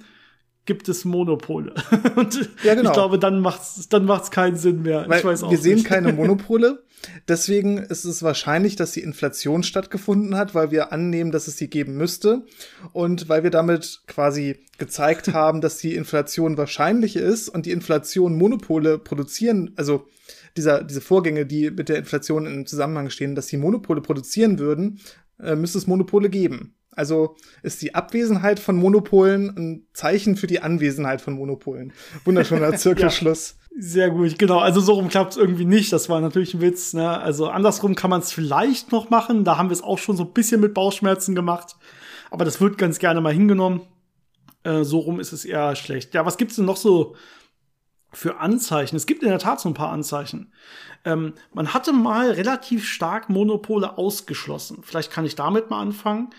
[0.66, 1.74] gibt es Monopole.
[2.16, 2.90] Und ja, genau.
[2.90, 5.08] ich glaube, dann macht's, dann macht's keinen Sinn mehr.
[5.08, 6.82] Weil ich weiß auch wir sehen keine Monopole.
[7.28, 11.68] Deswegen ist es wahrscheinlich, dass die Inflation stattgefunden hat, weil wir annehmen, dass es sie
[11.68, 12.44] geben müsste.
[12.92, 18.36] Und weil wir damit quasi gezeigt haben, dass die Inflation wahrscheinlich ist und die Inflation
[18.36, 20.08] Monopole produzieren, also
[20.56, 25.00] dieser, diese Vorgänge, die mit der Inflation im Zusammenhang stehen, dass die Monopole produzieren würden,
[25.40, 26.74] äh, müsste es Monopole geben.
[26.96, 31.92] Also ist die Abwesenheit von Monopolen ein Zeichen für die Anwesenheit von Monopolen.
[32.24, 33.56] Wunderschöner Zirkelschluss.
[33.60, 34.58] ja, sehr gut, genau.
[34.58, 35.92] Also so rum klappt es irgendwie nicht.
[35.92, 36.94] Das war natürlich ein Witz.
[36.94, 37.08] Ne?
[37.08, 39.44] Also andersrum kann man es vielleicht noch machen.
[39.44, 41.76] Da haben wir es auch schon so ein bisschen mit Bauchschmerzen gemacht.
[42.30, 43.82] Aber das wird ganz gerne mal hingenommen.
[44.64, 46.14] Äh, so rum ist es eher schlecht.
[46.14, 47.14] Ja, was gibt's denn noch so
[48.12, 48.96] für Anzeichen?
[48.96, 50.52] Es gibt in der Tat so ein paar Anzeichen.
[51.04, 54.78] Ähm, man hatte mal relativ stark Monopole ausgeschlossen.
[54.82, 56.30] Vielleicht kann ich damit mal anfangen.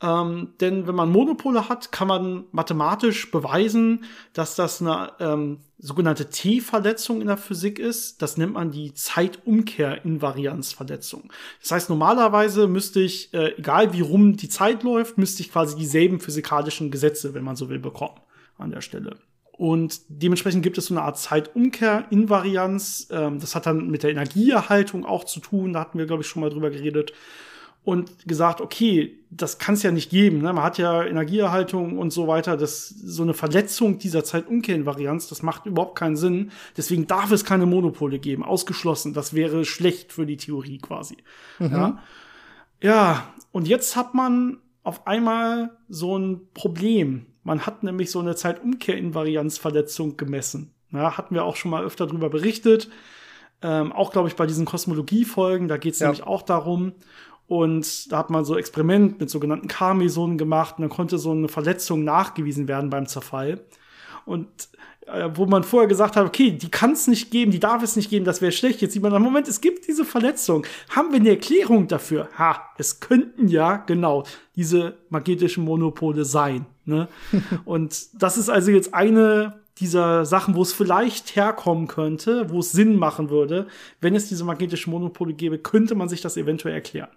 [0.00, 6.30] Ähm, denn wenn man Monopole hat, kann man mathematisch beweisen, dass das eine ähm, sogenannte
[6.30, 8.22] T-Verletzung in der Physik ist.
[8.22, 11.32] Das nennt man die Zeitumkehr-Invarianz-Verletzung.
[11.60, 15.76] Das heißt, normalerweise müsste ich, äh, egal wie rum die Zeit läuft, müsste ich quasi
[15.76, 18.20] dieselben physikalischen Gesetze, wenn man so will, bekommen
[18.56, 19.16] an der Stelle.
[19.52, 23.08] Und dementsprechend gibt es so eine Art Zeitumkehr-Invarianz.
[23.10, 25.72] Ähm, das hat dann mit der Energieerhaltung auch zu tun.
[25.72, 27.12] Da hatten wir, glaube ich, schon mal drüber geredet
[27.84, 30.38] und gesagt, okay, das kann es ja nicht geben.
[30.38, 30.52] Ne?
[30.52, 32.56] Man hat ja Energieerhaltung und so weiter.
[32.56, 36.50] Das, so eine Verletzung dieser Zeitumkehrinvarianz, das macht überhaupt keinen Sinn.
[36.76, 38.44] Deswegen darf es keine Monopole geben.
[38.44, 39.14] Ausgeschlossen.
[39.14, 41.16] Das wäre schlecht für die Theorie quasi.
[41.58, 41.70] Mhm.
[41.72, 41.98] Ja?
[42.82, 47.26] ja, und jetzt hat man auf einmal so ein Problem.
[47.42, 50.74] Man hat nämlich so eine Zeitumkehrinvarianzverletzung gemessen.
[50.90, 52.88] Ja, hatten wir auch schon mal öfter drüber berichtet.
[53.60, 56.06] Ähm, auch, glaube ich, bei diesen Kosmologie-Folgen, da geht es ja.
[56.06, 56.92] nämlich auch darum.
[57.48, 61.48] Und da hat man so Experiment mit sogenannten K-Mesonen gemacht und dann konnte so eine
[61.48, 63.60] Verletzung nachgewiesen werden beim Zerfall.
[64.26, 64.46] Und
[65.06, 67.96] äh, wo man vorher gesagt hat, okay, die kann es nicht geben, die darf es
[67.96, 68.82] nicht geben, das wäre schlecht.
[68.82, 70.66] Jetzt sieht man, Moment, es gibt diese Verletzung.
[70.90, 72.28] Haben wir eine Erklärung dafür?
[72.36, 76.66] Ha, es könnten ja genau diese magnetischen Monopole sein.
[76.84, 77.08] Ne?
[77.64, 82.72] und das ist also jetzt eine dieser Sachen, wo es vielleicht herkommen könnte, wo es
[82.72, 83.68] Sinn machen würde,
[84.00, 87.10] wenn es diese magnetischen Monopole gäbe, könnte man sich das eventuell erklären.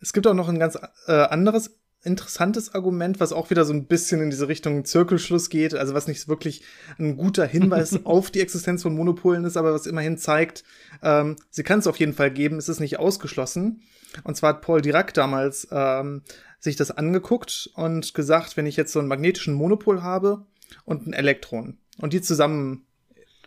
[0.00, 3.86] Es gibt auch noch ein ganz äh, anderes interessantes Argument, was auch wieder so ein
[3.86, 6.62] bisschen in diese Richtung Zirkelschluss geht, also was nicht wirklich
[6.98, 10.62] ein guter Hinweis auf die Existenz von Monopolen ist, aber was immerhin zeigt,
[11.02, 13.82] ähm, sie kann es auf jeden Fall geben, es ist nicht ausgeschlossen.
[14.22, 16.22] Und zwar hat Paul Dirac damals ähm,
[16.60, 20.46] sich das angeguckt und gesagt, wenn ich jetzt so einen magnetischen Monopol habe
[20.84, 22.86] und ein Elektron und die zusammen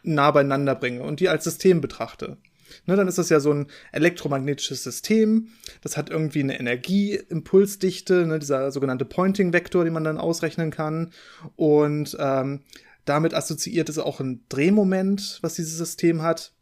[0.04, 2.38] nah beieinander bringe und die als System betrachte,
[2.86, 5.50] Ne, dann ist das ja so ein elektromagnetisches System.
[5.82, 11.12] Das hat irgendwie eine Energieimpulsdichte, ne, dieser sogenannte Pointing-Vektor, den man dann ausrechnen kann.
[11.56, 12.62] Und ähm,
[13.06, 16.54] damit assoziiert es auch ein Drehmoment, was dieses System hat.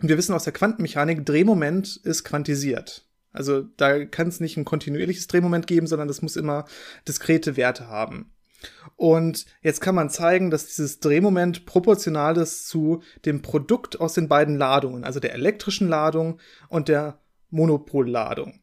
[0.00, 3.06] Und wir wissen aus der Quantenmechanik, Drehmoment ist quantisiert.
[3.32, 6.66] Also da kann es nicht ein kontinuierliches Drehmoment geben, sondern das muss immer
[7.08, 8.31] diskrete Werte haben.
[8.96, 14.28] Und jetzt kann man zeigen, dass dieses Drehmoment proportional ist zu dem Produkt aus den
[14.28, 17.20] beiden Ladungen, also der elektrischen Ladung und der
[17.50, 18.60] Monopolladung.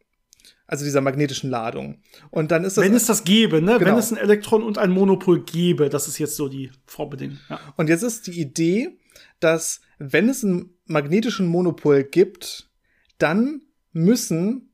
[0.65, 2.03] Also dieser magnetischen Ladung.
[2.29, 2.85] Und dann ist das.
[2.85, 3.79] Wenn es das gäbe, ne?
[3.79, 3.91] Genau.
[3.91, 7.39] Wenn es ein Elektron und ein Monopol gäbe, das ist jetzt so die Vorbedingung.
[7.49, 7.59] Ja.
[7.75, 8.99] Und jetzt ist die Idee,
[9.39, 12.69] dass wenn es einen magnetischen Monopol gibt,
[13.17, 14.69] dann müssen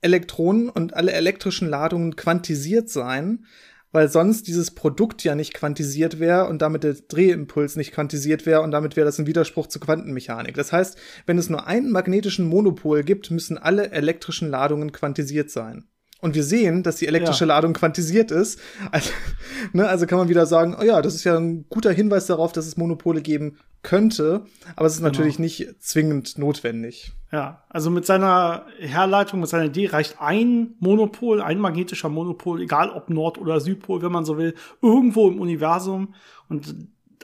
[0.00, 3.44] Elektronen und alle elektrischen Ladungen quantisiert sein,
[3.92, 8.62] weil sonst dieses Produkt ja nicht quantisiert wäre und damit der Drehimpuls nicht quantisiert wäre
[8.62, 10.54] und damit wäre das ein Widerspruch zur Quantenmechanik.
[10.54, 15.89] Das heißt, wenn es nur einen magnetischen Monopol gibt, müssen alle elektrischen Ladungen quantisiert sein
[16.20, 17.54] und wir sehen, dass die elektrische ja.
[17.54, 19.10] Ladung quantisiert ist, also,
[19.72, 22.52] ne, also kann man wieder sagen, oh ja, das ist ja ein guter Hinweis darauf,
[22.52, 24.44] dass es Monopole geben könnte,
[24.76, 25.10] aber es ist genau.
[25.10, 27.12] natürlich nicht zwingend notwendig.
[27.32, 32.90] Ja, also mit seiner Herleitung, mit seiner Idee reicht ein Monopol, ein magnetischer Monopol, egal
[32.90, 36.14] ob Nord- oder Südpol, wenn man so will, irgendwo im Universum
[36.48, 36.74] und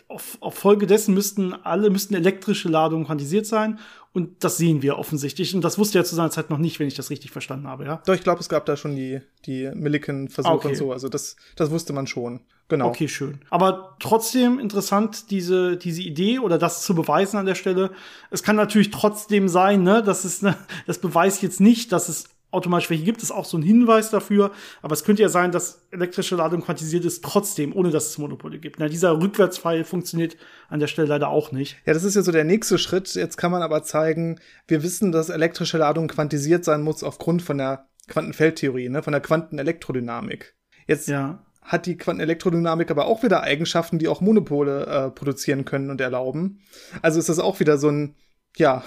[0.09, 3.79] auf, auf Folge dessen müssten alle müssten elektrische Ladungen quantisiert sein
[4.17, 5.55] und das sehen wir offensichtlich.
[5.55, 7.85] Und das wusste er zu seiner Zeit noch nicht, wenn ich das richtig verstanden habe,
[7.85, 8.01] ja?
[8.07, 10.69] Doch, ich glaube, es gab da schon die, die Millikan-Versuche okay.
[10.69, 10.91] und so.
[10.91, 12.41] Also das, das wusste man schon.
[12.69, 12.89] Genau.
[12.89, 13.41] Okay, schön.
[13.51, 17.91] Aber trotzdem interessant, diese, diese Idee oder das zu beweisen an der Stelle.
[18.31, 22.25] Es kann natürlich trotzdem sein, ne, das ist, ne, das beweist jetzt nicht, dass es
[22.51, 24.53] automatisch welche gibt, ist auch so ein Hinweis dafür.
[24.83, 28.59] Aber es könnte ja sein, dass elektrische Ladung quantisiert ist, trotzdem, ohne dass es Monopole
[28.59, 28.79] gibt.
[28.79, 30.37] Na, dieser Rückwärtspfeil funktioniert
[30.69, 31.77] an der Stelle leider auch nicht.
[31.85, 33.15] Ja, das ist ja so der nächste Schritt.
[33.15, 37.59] Jetzt kann man aber zeigen, wir wissen, dass elektrische Ladung quantisiert sein muss aufgrund von
[37.59, 40.55] der Quantenfeldtheorie, ne, von der Quantenelektrodynamik.
[40.87, 41.45] Jetzt ja.
[41.63, 46.61] hat die Quantenelektrodynamik aber auch wieder Eigenschaften, die auch Monopole äh, produzieren können und erlauben.
[47.03, 48.15] Also ist das auch wieder so ein,
[48.57, 48.85] ja,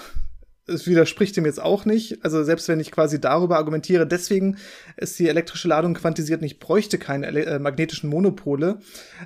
[0.70, 2.24] es widerspricht dem jetzt auch nicht.
[2.24, 4.56] Also selbst wenn ich quasi darüber argumentiere, deswegen
[4.96, 8.78] ist die elektrische Ladung quantisiert nicht, bräuchte keine äh, magnetischen Monopole,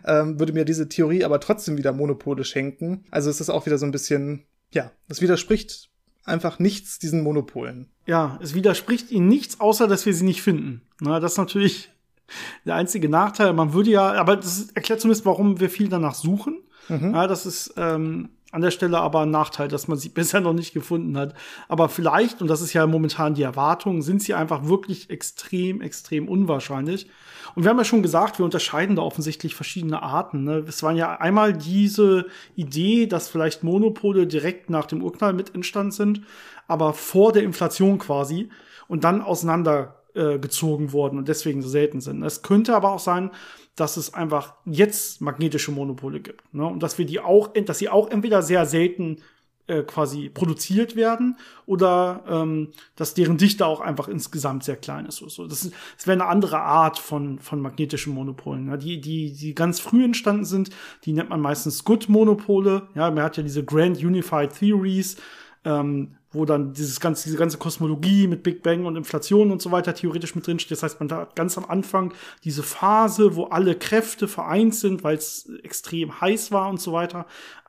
[0.06, 3.04] ähm, würde mir diese Theorie aber trotzdem wieder Monopole schenken.
[3.10, 5.90] Also es ist auch wieder so ein bisschen, ja, es widerspricht
[6.24, 7.90] einfach nichts diesen Monopolen.
[8.06, 10.82] Ja, es widerspricht ihnen nichts, außer dass wir sie nicht finden.
[11.00, 11.90] Na, das ist natürlich
[12.64, 13.52] der einzige Nachteil.
[13.52, 16.62] Man würde ja, aber das erklärt zumindest, warum wir viel danach suchen.
[16.88, 17.14] Mhm.
[17.14, 20.52] Ja, das ist ähm, an der Stelle aber ein Nachteil, dass man sie bisher noch
[20.52, 21.34] nicht gefunden hat.
[21.68, 26.28] Aber vielleicht, und das ist ja momentan die Erwartung, sind sie einfach wirklich extrem, extrem
[26.28, 27.08] unwahrscheinlich.
[27.54, 30.44] Und wir haben ja schon gesagt, wir unterscheiden da offensichtlich verschiedene Arten.
[30.44, 30.64] Ne?
[30.68, 35.92] Es waren ja einmal diese Idee, dass vielleicht Monopole direkt nach dem Urknall mit entstanden
[35.92, 36.20] sind,
[36.68, 38.48] aber vor der Inflation quasi
[38.86, 42.22] und dann auseinander äh, gezogen worden und deswegen so selten sind.
[42.22, 43.30] Es könnte aber auch sein,
[43.76, 46.54] dass es einfach jetzt magnetische Monopole gibt.
[46.54, 46.64] Ne?
[46.64, 49.18] Und dass wir die auch, dass sie auch entweder sehr selten
[49.66, 55.16] äh, quasi produziert werden oder ähm, dass deren Dichte auch einfach insgesamt sehr klein ist.
[55.16, 58.66] So, das, das wäre eine andere Art von, von magnetischen Monopolen.
[58.66, 58.78] Ne?
[58.78, 60.70] Die, die, die ganz früh entstanden sind,
[61.04, 62.88] die nennt man meistens Good-Monopole.
[62.94, 65.16] Ja, man hat ja diese Grand Unified Theories,
[65.64, 69.70] ähm, wo dann dieses ganze, diese ganze Kosmologie mit Big Bang und Inflation und so
[69.70, 70.72] weiter theoretisch mit drinsteht.
[70.72, 75.16] Das heißt, man hat ganz am Anfang diese Phase, wo alle Kräfte vereint sind, weil
[75.16, 77.26] es extrem heiß war und so weiter.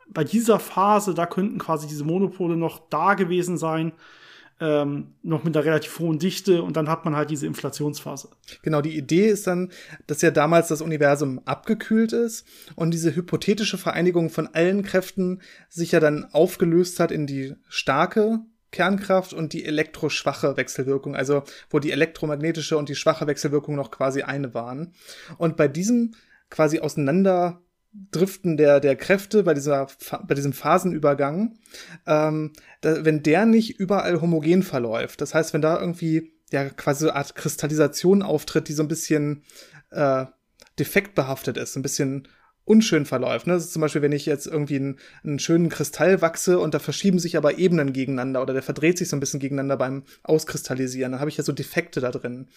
[0.08, 3.94] Bei dieser Phase, da könnten quasi diese Monopole noch da gewesen sein.
[4.58, 8.30] Ähm, noch mit einer relativ hohen Dichte und dann hat man halt diese Inflationsphase.
[8.62, 9.70] Genau, die Idee ist dann,
[10.08, 12.48] dass ja damals das Universum abgekühlt ist
[12.78, 18.46] und diese hypothetische Vereinigung von allen Kräften sich ja dann aufgelöst hat in die starke
[18.72, 24.22] Kernkraft und die elektroschwache Wechselwirkung, also wo die elektromagnetische und die schwache Wechselwirkung noch quasi
[24.24, 24.94] eine waren.
[25.38, 26.16] Und bei diesem
[26.50, 29.88] quasi Auseinanderdriften der, der Kräfte, bei, dieser,
[30.28, 31.58] bei diesem Phasenübergang,
[32.06, 37.06] ähm, da, wenn der nicht überall homogen verläuft, das heißt, wenn da irgendwie ja quasi
[37.06, 39.44] so eine Art Kristallisation auftritt, die so ein bisschen
[39.92, 40.26] äh,
[40.80, 42.28] defektbehaftet ist, ein bisschen
[42.66, 43.48] unschön verläuft.
[43.48, 43.54] Ne?
[43.54, 46.80] Das ist zum Beispiel, wenn ich jetzt irgendwie einen, einen schönen Kristall wachse und da
[46.80, 51.12] verschieben sich aber Ebenen gegeneinander oder der verdreht sich so ein bisschen gegeneinander beim Auskristallisieren,
[51.12, 52.48] dann habe ich ja so Defekte da drin.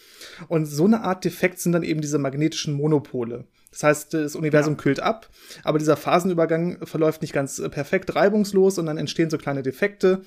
[0.47, 3.45] Und so eine Art Defekt sind dann eben diese magnetischen Monopole.
[3.71, 4.79] Das heißt, das Universum ja.
[4.81, 5.29] kühlt ab,
[5.63, 10.23] aber dieser Phasenübergang verläuft nicht ganz perfekt reibungslos und dann entstehen so kleine Defekte,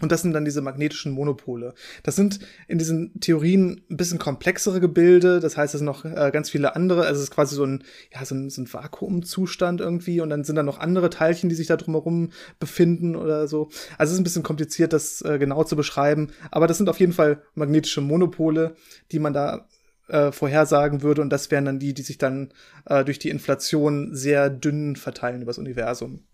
[0.00, 1.72] und das sind dann diese magnetischen Monopole.
[2.02, 5.38] Das sind in diesen Theorien ein bisschen komplexere Gebilde.
[5.38, 7.02] Das heißt, es sind noch äh, ganz viele andere.
[7.02, 10.20] Also es ist quasi so ein, ja, so ein, so ein Vakuumzustand irgendwie.
[10.20, 13.68] Und dann sind da noch andere Teilchen, die sich da drumherum befinden oder so.
[13.96, 16.32] Also es ist ein bisschen kompliziert, das äh, genau zu beschreiben.
[16.50, 18.74] Aber das sind auf jeden Fall magnetische Monopole,
[19.12, 19.68] die man da
[20.08, 21.22] äh, vorhersagen würde.
[21.22, 22.52] Und das wären dann die, die sich dann
[22.86, 26.24] äh, durch die Inflation sehr dünn verteilen übers Universum.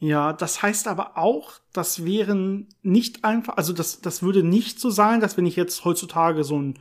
[0.00, 4.88] Ja, das heißt aber auch, das wären nicht einfach, also das, das würde nicht so
[4.88, 6.78] sein, dass wenn ich jetzt heutzutage so einen,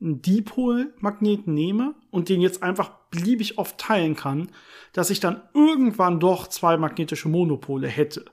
[0.00, 4.50] einen Dipol-Magneten nehme und den jetzt einfach beliebig oft teilen kann,
[4.92, 8.24] dass ich dann irgendwann doch zwei magnetische Monopole hätte.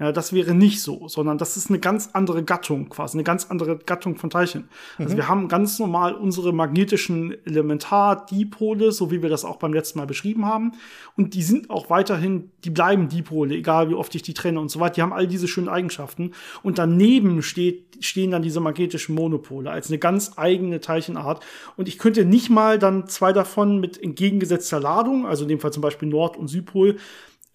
[0.00, 3.50] Ja, das wäre nicht so, sondern das ist eine ganz andere Gattung, quasi eine ganz
[3.50, 4.70] andere Gattung von Teilchen.
[4.96, 5.18] Also mhm.
[5.18, 10.06] wir haben ganz normal unsere magnetischen Elementardipole, so wie wir das auch beim letzten Mal
[10.06, 10.72] beschrieben haben.
[11.18, 14.70] Und die sind auch weiterhin, die bleiben Dipole, egal wie oft ich die trenne und
[14.70, 14.94] so weiter.
[14.94, 16.32] Die haben all diese schönen Eigenschaften.
[16.62, 21.44] Und daneben steht, stehen dann diese magnetischen Monopole als eine ganz eigene Teilchenart.
[21.76, 25.74] Und ich könnte nicht mal dann zwei davon mit entgegengesetzter Ladung, also in dem Fall
[25.74, 26.96] zum Beispiel Nord- und Südpol,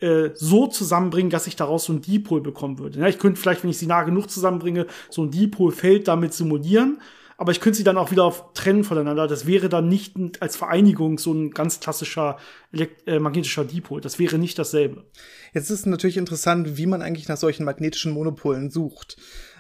[0.06, 3.00] äh, so zusammenbringen, dass ich daraus so ein Dipol bekommen würde.
[3.00, 7.02] Ja, ich könnte vielleicht, wenn ich sie nah genug zusammenbringe, so ein Dipolfeld damit simulieren,
[7.38, 9.28] aber ich könnte sie dann auch wieder trennen voneinander.
[9.28, 12.38] Das wäre dann nicht als Vereinigung so ein ganz klassischer
[12.72, 14.00] äh, magnetischer Dipol.
[14.00, 15.06] Das wäre nicht dasselbe.
[15.54, 19.18] Jetzt ist natürlich interessant, wie man eigentlich nach solchen magnetischen Monopolen sucht.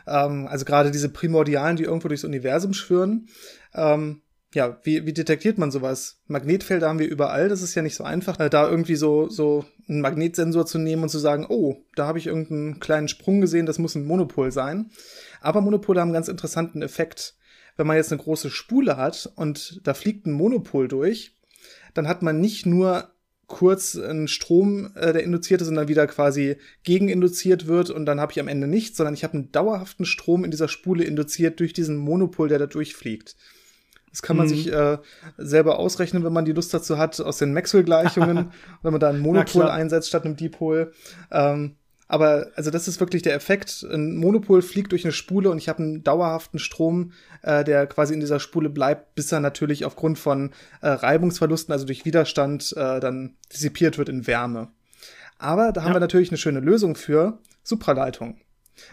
[0.07, 3.27] Ähm, also gerade diese Primordialen, die irgendwo durchs Universum schwören.
[3.73, 4.21] Ähm,
[4.55, 6.21] ja, wie, wie detektiert man sowas?
[6.27, 9.65] Magnetfelder haben wir überall, das ist ja nicht so einfach, äh, da irgendwie so, so
[9.89, 13.65] einen Magnetsensor zu nehmen und zu sagen, oh, da habe ich irgendeinen kleinen Sprung gesehen,
[13.65, 14.91] das muss ein Monopol sein.
[15.41, 17.35] Aber Monopole haben einen ganz interessanten Effekt.
[17.75, 21.35] Wenn man jetzt eine große Spule hat und da fliegt ein Monopol durch,
[21.93, 23.09] dann hat man nicht nur
[23.47, 28.21] kurz einen Strom, äh, der induziert ist und dann wieder quasi gegeninduziert wird und dann
[28.21, 31.59] habe ich am Ende nichts, sondern ich habe einen dauerhaften Strom in dieser Spule induziert
[31.59, 33.35] durch diesen Monopol, der da durchfliegt.
[34.15, 34.49] Das kann man mhm.
[34.49, 34.97] sich äh,
[35.37, 39.19] selber ausrechnen, wenn man die Lust dazu hat, aus den Maxwell-Gleichungen, wenn man da einen
[39.19, 40.93] Monopol einsetzt statt einem Dipol.
[41.31, 41.75] Ähm,
[42.07, 43.85] aber also das ist wirklich der Effekt.
[43.91, 48.13] Ein Monopol fliegt durch eine Spule und ich habe einen dauerhaften Strom, äh, der quasi
[48.13, 53.01] in dieser Spule bleibt, bis er natürlich aufgrund von äh, Reibungsverlusten, also durch Widerstand, äh,
[53.01, 54.69] dann dissipiert wird in Wärme.
[55.39, 55.87] Aber da ja.
[55.87, 58.39] haben wir natürlich eine schöne Lösung für Supraleitung.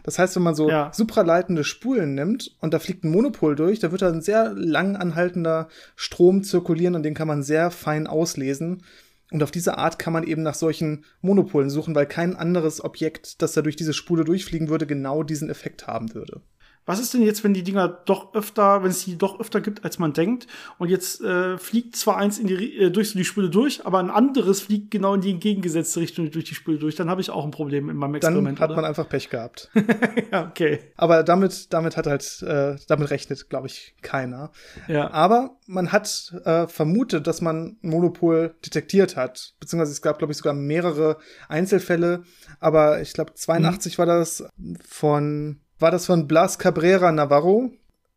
[0.03, 0.90] Das heißt, wenn man so ja.
[0.92, 4.97] supraleitende Spulen nimmt und da fliegt ein Monopol durch, da wird da ein sehr lang
[4.97, 8.83] anhaltender Strom zirkulieren und den kann man sehr fein auslesen.
[9.31, 13.40] Und auf diese Art kann man eben nach solchen Monopolen suchen, weil kein anderes Objekt,
[13.40, 16.42] das da durch diese Spule durchfliegen würde, genau diesen Effekt haben würde.
[16.85, 19.85] Was ist denn jetzt, wenn die Dinger doch öfter, wenn es die doch öfter gibt,
[19.85, 20.49] als man denkt?
[20.79, 24.01] Und jetzt äh, fliegt zwar eins in die, äh, durch so die Spule durch, aber
[24.01, 26.97] ein anderes fliegt genau in die entgegengesetzte Richtung durch die Spule durch.
[26.97, 28.59] Dann habe ich auch ein Problem in meinem Experiment.
[28.59, 28.77] Dann hat oder?
[28.81, 29.71] man einfach Pech gehabt.
[30.33, 30.81] ja, okay.
[30.97, 34.51] Aber damit, damit hat halt, äh, damit rechnet, glaube ich, keiner.
[34.88, 35.11] Ja.
[35.12, 39.55] Aber man hat äh, vermutet, dass man ein Monopol detektiert hat.
[39.61, 41.18] Beziehungsweise es gab, glaube ich, sogar mehrere
[41.49, 42.25] Einzelfälle.
[42.59, 43.99] Aber ich glaube, 82 hm.
[43.99, 44.45] war das
[44.85, 47.73] von war das von Blas Cabrera Navarro,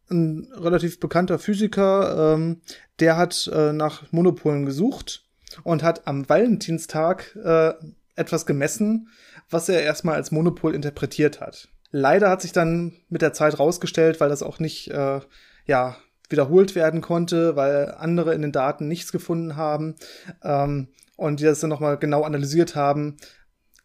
[0.09, 2.35] ein relativ bekannter Physiker.
[2.35, 2.61] Ähm,
[2.99, 5.25] der hat äh, nach Monopolen gesucht
[5.63, 7.73] und hat am Valentinstag äh,
[8.15, 9.09] etwas gemessen,
[9.49, 11.67] was er erstmal als Monopol interpretiert hat.
[11.91, 15.19] Leider hat sich dann mit der Zeit rausgestellt, weil das auch nicht äh,
[15.65, 15.97] ja
[16.29, 19.95] wiederholt werden konnte, weil andere in den Daten nichts gefunden haben
[20.43, 23.17] ähm, und die das dann nochmal genau analysiert haben,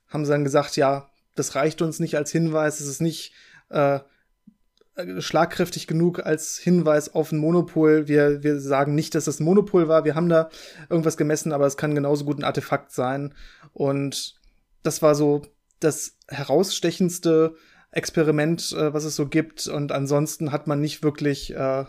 [0.09, 3.33] haben sie dann gesagt, ja, das reicht uns nicht als Hinweis, es ist nicht
[3.71, 4.01] äh,
[5.19, 8.09] schlagkräftig genug als Hinweis auf ein Monopol.
[8.09, 10.05] Wir, wir sagen nicht, dass das ein Monopol war.
[10.05, 10.51] Wir haben da
[10.89, 13.35] irgendwas gemessen, aber es kann genauso gut ein Artefakt sein.
[13.73, 14.35] Und
[14.83, 15.43] das war so
[15.79, 17.55] das herausstechendste
[17.93, 19.67] Experiment, äh, was es so gibt.
[19.67, 21.85] Und ansonsten hat man nicht wirklich äh,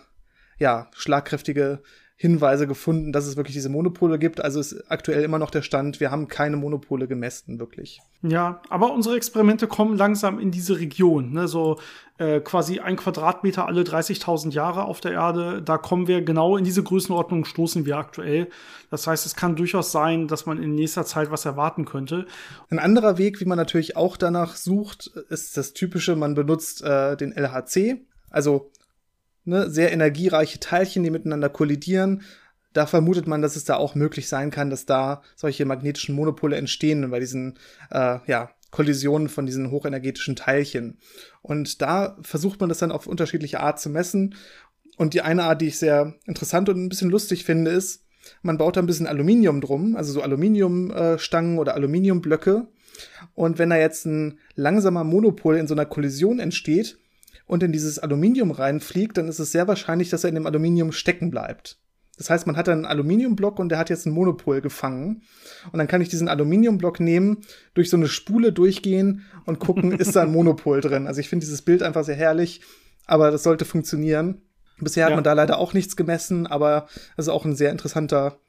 [0.58, 1.82] ja schlagkräftige
[2.22, 4.44] Hinweise gefunden, dass es wirklich diese Monopole gibt.
[4.44, 8.00] Also ist aktuell immer noch der Stand, wir haben keine Monopole gemessen, wirklich.
[8.22, 11.34] Ja, aber unsere Experimente kommen langsam in diese Region.
[11.34, 11.48] Ne?
[11.48, 11.80] So
[12.20, 15.64] äh, quasi ein Quadratmeter alle 30.000 Jahre auf der Erde.
[15.64, 18.50] Da kommen wir genau in diese Größenordnung, stoßen wir aktuell.
[18.92, 22.28] Das heißt, es kann durchaus sein, dass man in nächster Zeit was erwarten könnte.
[22.70, 27.18] Ein anderer Weg, wie man natürlich auch danach sucht, ist das typische, man benutzt äh,
[27.18, 28.06] den LHC.
[28.30, 28.70] Also
[29.46, 32.24] ne, sehr energiereiche Teilchen, die miteinander kollidieren.
[32.74, 36.56] Da vermutet man, dass es da auch möglich sein kann, dass da solche magnetischen Monopole
[36.56, 40.98] entstehen bei diesen äh, ja, Kollisionen von diesen hochenergetischen Teilchen.
[41.42, 44.36] Und da versucht man das dann auf unterschiedliche Art zu messen.
[44.98, 48.06] Und die eine Art, die ich sehr interessant und ein bisschen lustig finde, ist,
[48.42, 52.68] man baut da ein bisschen Aluminium drum, also so Aluminiumstangen oder Aluminiumblöcke.
[53.34, 56.98] Und wenn da jetzt ein langsamer Monopol in so einer Kollision entsteht,
[57.52, 60.94] und in dieses Aluminium reinfliegt, dann ist es sehr wahrscheinlich, dass er in dem Aluminium
[60.94, 61.78] stecken bleibt.
[62.18, 65.24] Das heißt, man hat einen Aluminiumblock und der hat jetzt einen Monopol gefangen.
[65.70, 67.40] Und dann kann ich diesen Aluminiumblock nehmen,
[67.74, 71.08] durch so eine Spule durchgehen und gucken, ist da ein Monopol drin.
[71.08, 72.62] Also ich finde dieses Bild einfach sehr herrlich,
[73.06, 74.44] aber das sollte funktionieren.
[74.80, 76.88] Bisher hat man da leider auch nichts gemessen, aber
[77.18, 78.40] das ist auch ein sehr interessanter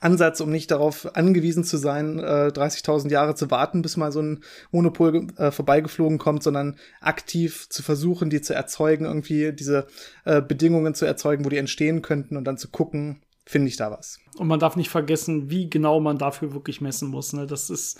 [0.00, 4.20] Ansatz, um nicht darauf angewiesen zu sein, äh, 30.000 Jahre zu warten, bis mal so
[4.20, 9.86] ein Monopol äh, vorbeigeflogen kommt, sondern aktiv zu versuchen, die zu erzeugen, irgendwie diese
[10.24, 13.90] äh, Bedingungen zu erzeugen, wo die entstehen könnten und dann zu gucken, finde ich da
[13.90, 14.18] was.
[14.36, 17.32] Und man darf nicht vergessen, wie genau man dafür wirklich messen muss.
[17.32, 17.46] Ne?
[17.46, 17.98] Das ist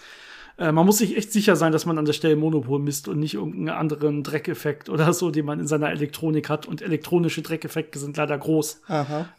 [0.62, 3.18] äh, man muss sich echt sicher sein, dass man an der Stelle Monopol misst und
[3.18, 6.66] nicht irgendeinen anderen Dreckeffekt oder so, den man in seiner Elektronik hat.
[6.66, 8.82] Und elektronische Dreckeffekte sind leider groß.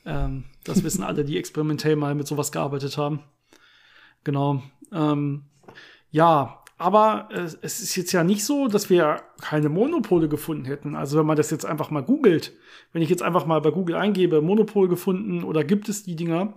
[0.06, 3.22] Ähm, das wissen alle, die experimentell mal mit sowas gearbeitet haben.
[4.26, 4.64] Genau.
[4.92, 5.44] Ähm,
[6.12, 10.94] ja, aber äh, es ist jetzt ja nicht so, dass wir keine Monopole gefunden hätten.
[10.94, 12.52] Also wenn man das jetzt einfach mal googelt,
[12.92, 16.54] wenn ich jetzt einfach mal bei Google eingebe, Monopol gefunden oder gibt es die Dinger,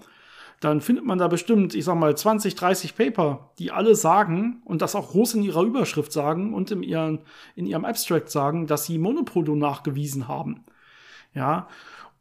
[0.61, 4.83] dann findet man da bestimmt, ich sag mal, 20, 30 Paper, die alle sagen und
[4.83, 7.21] das auch groß in ihrer Überschrift sagen und in, ihren,
[7.55, 10.64] in ihrem Abstract sagen, dass sie Monopodo nachgewiesen haben.
[11.35, 11.69] Ja,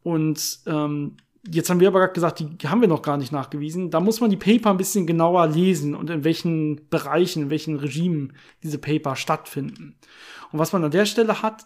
[0.03, 1.15] und ähm,
[1.49, 3.89] jetzt haben wir aber gerade gesagt, die haben wir noch gar nicht nachgewiesen.
[3.89, 7.77] Da muss man die Paper ein bisschen genauer lesen und in welchen Bereichen, in welchen
[7.77, 8.33] Regimen
[8.63, 9.95] diese Paper stattfinden.
[10.51, 11.65] Und was man an der Stelle hat,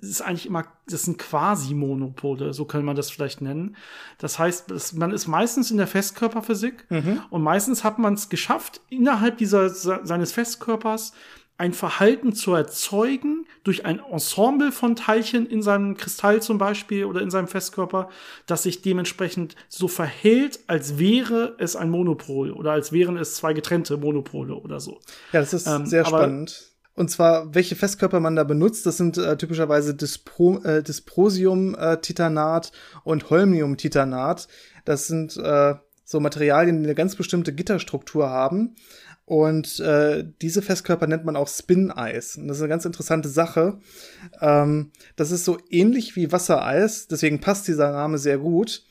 [0.00, 3.76] ist eigentlich immer, das sind quasi Monopole, so kann man das vielleicht nennen.
[4.18, 7.22] Das heißt, das, man ist meistens in der Festkörperphysik mhm.
[7.30, 11.12] und meistens hat man es geschafft, innerhalb dieser seines Festkörpers
[11.56, 17.20] ein Verhalten zu erzeugen durch ein Ensemble von Teilchen in seinem Kristall zum Beispiel oder
[17.20, 18.08] in seinem Festkörper,
[18.46, 23.52] das sich dementsprechend so verhält, als wäre es ein Monopol oder als wären es zwei
[23.52, 25.00] getrennte Monopole oder so.
[25.32, 26.73] Ja, das ist ähm, sehr spannend.
[26.94, 32.98] Und zwar, welche Festkörper man da benutzt, das sind äh, typischerweise Dispro äh, Dysprosium-Titanat äh,
[33.02, 34.46] und Holmium-Titanat.
[34.84, 35.74] Das sind äh,
[36.04, 38.76] so Materialien, die eine ganz bestimmte Gitterstruktur haben.
[39.26, 42.36] Und äh, diese Festkörper nennt man auch Spin-Eis.
[42.36, 43.78] Und das ist eine ganz interessante Sache.
[44.40, 48.84] Ähm, das ist so ähnlich wie Wassereis, deswegen passt dieser Name sehr gut.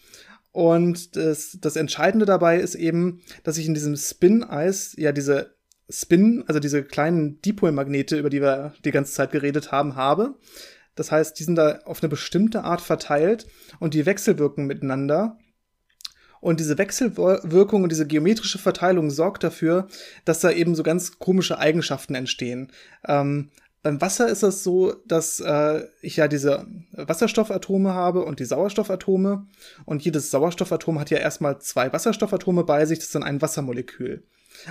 [0.51, 5.56] Und das, das Entscheidende dabei ist eben, dass ich in diesem Spin-Eis ja diese
[5.90, 10.36] Spin, also diese kleinen Dipolmagnete, über die wir die ganze Zeit geredet haben, habe.
[10.96, 13.48] Das heißt, die sind da auf eine bestimmte Art verteilt
[13.80, 15.38] und die wechselwirken miteinander.
[16.40, 19.88] Und diese Wechselwirkung und diese geometrische Verteilung sorgt dafür,
[20.26, 22.72] dass da eben so ganz komische Eigenschaften entstehen.
[23.08, 23.50] Ähm,
[23.82, 29.46] beim Wasser ist es so, dass äh, ich ja diese Wasserstoffatome habe und die Sauerstoffatome.
[29.86, 34.24] Und jedes Sauerstoffatom hat ja erstmal zwei Wasserstoffatome bei sich, das ist dann ein Wassermolekül.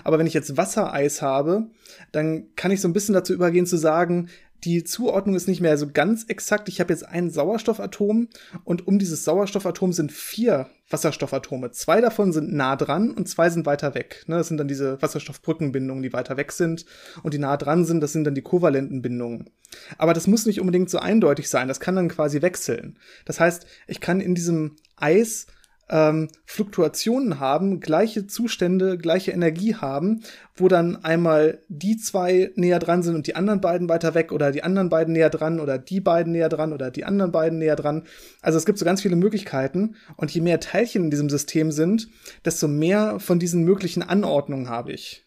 [0.05, 1.67] Aber wenn ich jetzt Wassereis habe,
[2.13, 4.29] dann kann ich so ein bisschen dazu übergehen zu sagen,
[4.65, 6.69] die Zuordnung ist nicht mehr so ganz exakt.
[6.69, 8.29] Ich habe jetzt ein Sauerstoffatom
[8.65, 11.73] und um dieses Sauerstoffatom sind vier Wasserstoffatome.
[11.73, 14.25] Zwei davon sind nah dran und zwei sind weiter weg.
[14.27, 16.85] Ne, das sind dann diese Wasserstoffbrückenbindungen, die weiter weg sind.
[17.23, 19.51] Und die nah dran sind, das sind dann die kovalenten Bindungen.
[19.99, 21.67] Aber das muss nicht unbedingt so eindeutig sein.
[21.67, 22.99] Das kann dann quasi wechseln.
[23.25, 25.47] Das heißt, ich kann in diesem Eis
[25.93, 30.23] ähm, Fluktuationen haben, gleiche Zustände, gleiche Energie haben,
[30.57, 34.51] wo dann einmal die zwei näher dran sind und die anderen beiden weiter weg oder
[34.51, 37.77] die anderen beiden näher dran oder die beiden näher dran oder die anderen beiden näher
[37.77, 38.05] dran.
[38.41, 42.09] Also es gibt so ganz viele Möglichkeiten und je mehr Teilchen in diesem System sind,
[42.45, 45.27] desto mehr von diesen möglichen Anordnungen habe ich.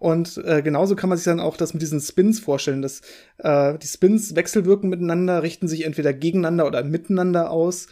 [0.00, 3.02] Und äh, genauso kann man sich dann auch das mit diesen Spins vorstellen, dass
[3.38, 7.86] äh, die Spins wechselwirken miteinander, richten sich entweder gegeneinander oder miteinander aus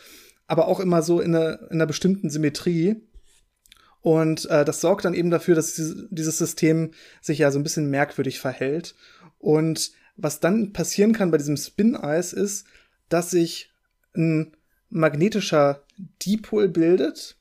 [0.51, 2.97] aber auch immer so in, eine, in einer bestimmten Symmetrie.
[4.03, 6.91] Und äh, das sorgt dann eben dafür, dass dieses System
[7.21, 8.97] sich ja so ein bisschen merkwürdig verhält.
[9.39, 12.67] Und was dann passieren kann bei diesem Spin-Eis ist,
[13.09, 13.71] dass sich
[14.17, 14.57] ein
[14.89, 15.85] magnetischer
[16.23, 17.37] Dipol bildet,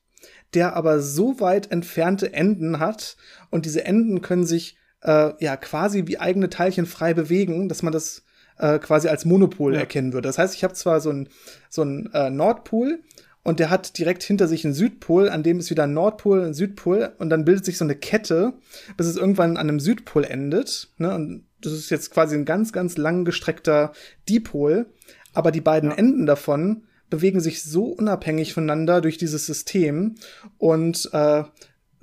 [0.54, 3.18] der aber so weit entfernte Enden hat
[3.50, 7.94] und diese Enden können sich äh, ja quasi wie eigene Teilchen frei bewegen, dass man
[7.94, 8.24] das
[8.60, 9.80] äh, quasi als Monopol ja.
[9.80, 10.28] erkennen würde.
[10.28, 11.30] Das heißt, ich habe zwar so ein
[11.70, 13.00] so ein äh, Nordpol
[13.44, 16.54] und der hat direkt hinter sich einen Südpol, an dem ist wieder ein Nordpol, ein
[16.54, 18.54] Südpol und dann bildet sich so eine Kette,
[18.98, 20.90] bis es irgendwann an einem Südpol endet.
[20.98, 21.14] Ne?
[21.16, 23.94] Und das ist jetzt quasi ein ganz, ganz lang gestreckter
[24.28, 24.88] Dipol.
[25.34, 25.98] Aber die beiden ja.
[25.98, 30.16] Enden davon bewegen sich so unabhängig voneinander durch dieses System
[30.58, 31.44] und äh,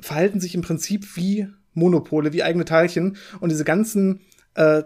[0.00, 3.16] verhalten sich im Prinzip wie Monopole, wie eigene Teilchen.
[3.40, 4.20] Und diese ganzen
[4.54, 4.82] äh,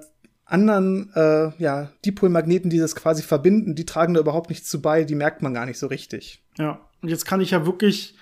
[0.50, 5.04] anderen äh, ja, Dipolmagneten, die das quasi verbinden, die tragen da überhaupt nichts zu bei,
[5.04, 6.42] die merkt man gar nicht so richtig.
[6.58, 8.16] Ja, und jetzt kann ich ja wirklich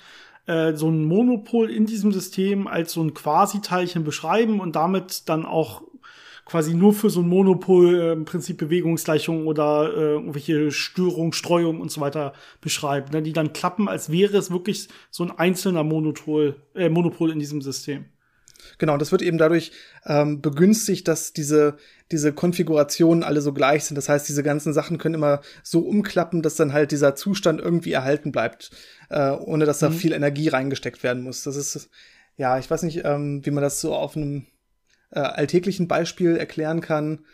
[0.46, 5.44] äh, so ein Monopol in diesem System als so ein Quasi-Teilchen beschreiben und damit dann
[5.44, 5.82] auch
[6.48, 11.80] quasi nur für so ein Monopol äh, im Prinzip Bewegungsgleichungen oder äh, irgendwelche Störungen, Streuungen
[11.80, 15.84] und so weiter beschreiben, ne, die dann klappen, als wäre es wirklich so ein einzelner
[15.84, 18.06] Monopol, äh, Monopol in diesem System.
[18.78, 19.72] Genau, das wird eben dadurch
[20.06, 21.76] ähm, begünstigt, dass diese,
[22.10, 23.96] diese Konfigurationen alle so gleich sind.
[23.96, 27.92] Das heißt, diese ganzen Sachen können immer so umklappen, dass dann halt dieser Zustand irgendwie
[27.92, 28.70] erhalten bleibt,
[29.10, 29.94] äh, ohne dass da mhm.
[29.94, 31.42] viel Energie reingesteckt werden muss.
[31.42, 31.90] Das ist,
[32.36, 34.46] ja, ich weiß nicht, ähm, wie man das so auf einem
[35.10, 37.24] äh, alltäglichen Beispiel erklären kann.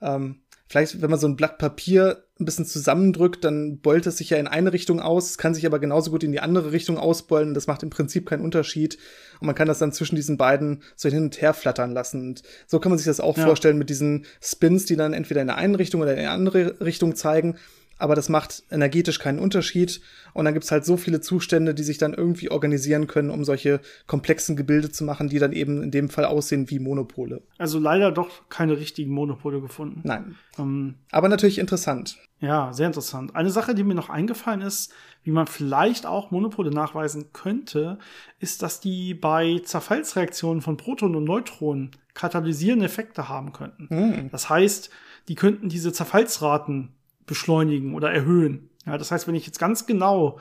[0.00, 0.42] Ähm,
[0.72, 4.38] vielleicht, wenn man so ein Blatt Papier ein bisschen zusammendrückt, dann beult es sich ja
[4.38, 5.28] in eine Richtung aus.
[5.28, 7.52] Es kann sich aber genauso gut in die andere Richtung ausbeulen.
[7.52, 8.96] Das macht im Prinzip keinen Unterschied.
[9.38, 12.22] Und man kann das dann zwischen diesen beiden so hin und her flattern lassen.
[12.22, 13.44] Und so kann man sich das auch ja.
[13.44, 16.80] vorstellen mit diesen Spins, die dann entweder in eine eine Richtung oder in eine andere
[16.80, 17.56] Richtung zeigen
[18.02, 20.00] aber das macht energetisch keinen Unterschied.
[20.34, 23.80] Und dann gibt's halt so viele Zustände, die sich dann irgendwie organisieren können, um solche
[24.08, 27.42] komplexen Gebilde zu machen, die dann eben in dem Fall aussehen wie Monopole.
[27.58, 30.00] Also leider doch keine richtigen Monopole gefunden.
[30.02, 30.34] Nein.
[30.58, 32.18] Ähm, aber natürlich interessant.
[32.40, 33.36] Ja, sehr interessant.
[33.36, 34.92] Eine Sache, die mir noch eingefallen ist,
[35.22, 37.98] wie man vielleicht auch Monopole nachweisen könnte,
[38.40, 43.86] ist, dass die bei Zerfallsreaktionen von Protonen und Neutronen katalysierende Effekte haben könnten.
[43.90, 44.30] Mhm.
[44.32, 44.90] Das heißt,
[45.28, 46.96] die könnten diese Zerfallsraten
[47.26, 48.70] beschleunigen oder erhöhen.
[48.86, 50.38] Ja, das heißt, wenn ich jetzt ganz genau,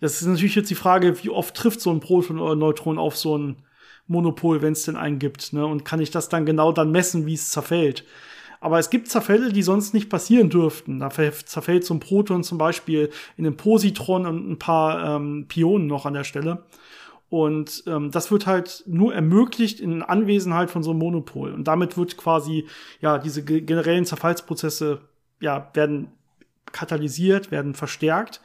[0.00, 3.16] das ist natürlich jetzt die Frage, wie oft trifft so ein Proton oder Neutron auf
[3.16, 3.56] so ein
[4.06, 5.66] Monopol, wenn es denn einen gibt, ne?
[5.66, 8.04] Und kann ich das dann genau dann messen, wie es zerfällt?
[8.60, 10.98] Aber es gibt Zerfälle, die sonst nicht passieren dürften.
[10.98, 15.86] Da zerfällt so ein Proton zum Beispiel in einem Positron und ein paar ähm, Pionen
[15.86, 16.64] noch an der Stelle.
[17.28, 21.52] Und ähm, das wird halt nur ermöglicht in Anwesenheit von so einem Monopol.
[21.52, 22.66] Und damit wird quasi,
[23.00, 25.02] ja, diese generellen Zerfallsprozesse,
[25.40, 26.08] ja, werden
[26.72, 28.40] katalysiert, werden verstärkt.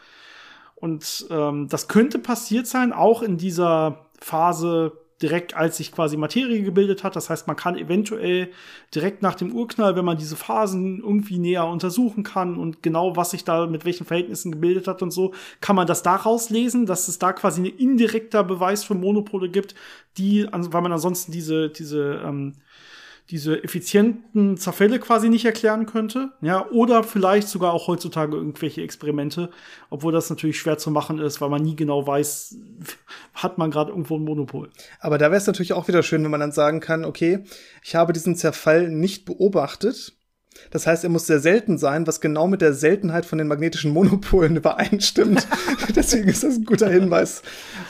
[0.75, 4.91] Und ähm, das könnte passiert sein, auch in dieser Phase
[5.23, 7.15] direkt als sich quasi Materie gebildet hat.
[7.15, 8.49] Das heißt, man kann eventuell
[8.93, 13.31] direkt nach dem Urknall, wenn man diese Phasen irgendwie näher untersuchen kann und genau was
[13.31, 17.07] sich da mit welchen Verhältnissen gebildet hat und so, kann man das daraus lesen, dass
[17.07, 19.75] es da quasi ein indirekter Beweis für Monopole gibt,
[20.17, 22.55] die, weil man ansonsten diese, diese ähm,
[23.29, 26.31] diese effizienten Zerfälle quasi nicht erklären könnte.
[26.41, 29.49] Ja, oder vielleicht sogar auch heutzutage irgendwelche Experimente,
[29.89, 32.57] obwohl das natürlich schwer zu machen ist, weil man nie genau weiß,
[33.33, 34.69] hat man gerade irgendwo ein Monopol.
[34.99, 37.43] Aber da wäre es natürlich auch wieder schön, wenn man dann sagen kann, okay,
[37.83, 40.13] ich habe diesen Zerfall nicht beobachtet.
[40.69, 43.91] Das heißt, er muss sehr selten sein, was genau mit der Seltenheit von den magnetischen
[43.91, 45.47] Monopolen übereinstimmt.
[45.95, 47.41] deswegen ist das ein guter Hinweis.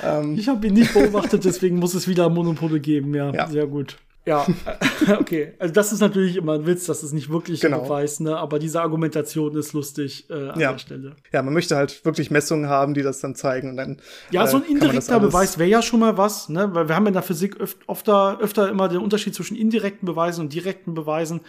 [0.04, 0.38] Ähm.
[0.38, 3.14] Ich habe ihn nicht beobachtet, deswegen muss es wieder Monopole geben.
[3.16, 3.48] Ja, ja.
[3.48, 3.98] sehr gut.
[4.26, 4.46] Ja,
[5.20, 5.54] okay.
[5.60, 7.80] Also das ist natürlich immer ein Witz, das ist nicht wirklich genau.
[7.80, 8.38] ein Beweis, ne?
[8.38, 10.72] aber diese Argumentation ist lustig äh, an ja.
[10.72, 11.16] der Stelle.
[11.34, 13.98] Ja, man möchte halt wirklich Messungen haben, die das dann zeigen und dann.
[14.32, 16.74] Ja, äh, so ein indirekter Beweis wäre ja schon mal was, ne?
[16.74, 20.42] Weil wir haben in der Physik öf öfter, öfter immer den Unterschied zwischen indirekten Beweisen
[20.42, 21.42] und direkten Beweisen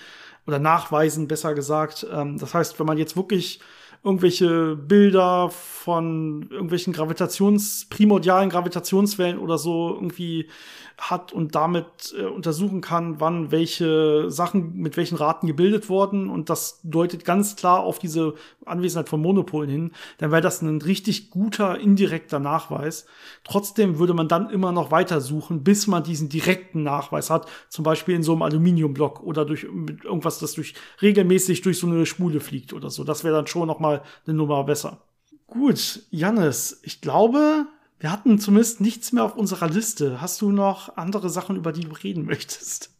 [0.46, 2.06] oder Nachweisen, besser gesagt.
[2.12, 3.60] Ähm, das heißt, wenn man jetzt wirklich
[4.04, 10.48] irgendwelche Bilder von irgendwelchen Gravitations, primordialen Gravitationswellen oder so irgendwie
[10.96, 16.30] hat und damit äh, untersuchen kann, wann welche Sachen mit welchen Raten gebildet wurden.
[16.30, 18.34] Und das deutet ganz klar auf diese
[18.64, 19.92] Anwesenheit von Monopolen hin.
[20.18, 23.06] Dann wäre das ein richtig guter indirekter Nachweis.
[23.42, 27.48] Trotzdem würde man dann immer noch weiter suchen, bis man diesen direkten Nachweis hat.
[27.68, 32.06] Zum Beispiel in so einem Aluminiumblock oder durch irgendwas, das durch regelmäßig durch so eine
[32.06, 33.02] Spule fliegt oder so.
[33.02, 33.93] Das wäre dann schon noch mal
[34.26, 35.02] eine Nummer besser.
[35.46, 37.66] Gut, Jannis, ich glaube,
[37.98, 40.20] wir hatten zumindest nichts mehr auf unserer Liste.
[40.20, 42.90] Hast du noch andere Sachen, über die du reden möchtest?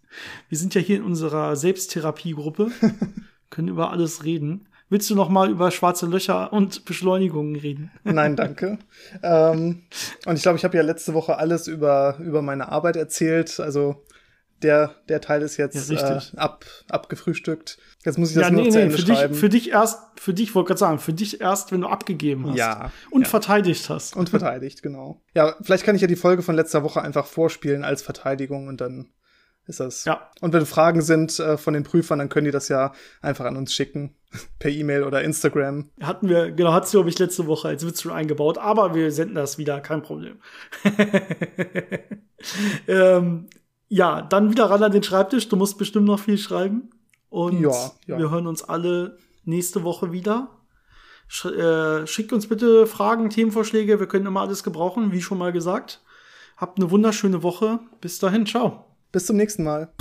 [0.49, 2.71] Wir sind ja hier in unserer Selbsttherapiegruppe,
[3.51, 4.69] können über alles reden.
[4.91, 7.91] Willst du noch mal über schwarze Löcher und Beschleunigungen reden?
[8.05, 8.79] Nein, danke.
[9.23, 9.83] ähm,
[10.27, 13.59] und ich glaube, ich habe ja letzte Woche alles über, über meine Arbeit erzählt.
[13.61, 14.05] Also
[14.63, 17.79] der, der Teil ist jetzt ja, äh, ab, abgefrühstückt.
[18.05, 19.33] Jetzt muss ich das ja, nur nee, zu Ende für schreiben.
[19.33, 22.49] Dich, für dich erst, für dich, wollte gerade sagen, für dich erst, wenn du abgegeben
[22.49, 22.57] hast.
[22.57, 22.91] Ja.
[23.11, 23.29] Und ja.
[23.29, 24.17] verteidigt hast.
[24.17, 25.21] Und verteidigt, genau.
[25.35, 28.81] Ja, vielleicht kann ich ja die Folge von letzter Woche einfach vorspielen als Verteidigung und
[28.81, 29.11] dann
[29.67, 30.05] ist das.
[30.05, 30.31] Ja.
[30.41, 32.93] Und wenn Fragen sind äh, von den Prüfern, dann können die das ja
[33.23, 34.17] einfach an uns schicken.
[34.59, 35.91] Per E-Mail oder Instagram.
[36.01, 39.11] Hatten wir, genau, hat sie, glaube ich, letzte Woche als Witz schon eingebaut, aber wir
[39.11, 40.39] senden das wieder, kein Problem.
[42.89, 43.49] ähm,
[43.95, 45.49] ja, dann wieder ran an den Schreibtisch.
[45.49, 46.91] Du musst bestimmt noch viel schreiben.
[47.31, 48.19] Und ja, ja.
[48.19, 50.49] wir hören uns alle nächste Woche wieder.
[51.29, 54.01] Sch äh, schickt uns bitte Fragen, Themenvorschläge.
[54.01, 56.03] Wir können immer alles gebrauchen, wie schon mal gesagt.
[56.57, 57.79] Habt eine wunderschöne Woche.
[58.01, 58.85] Bis dahin, ciao.
[59.13, 59.93] Bis zum nächsten Mal.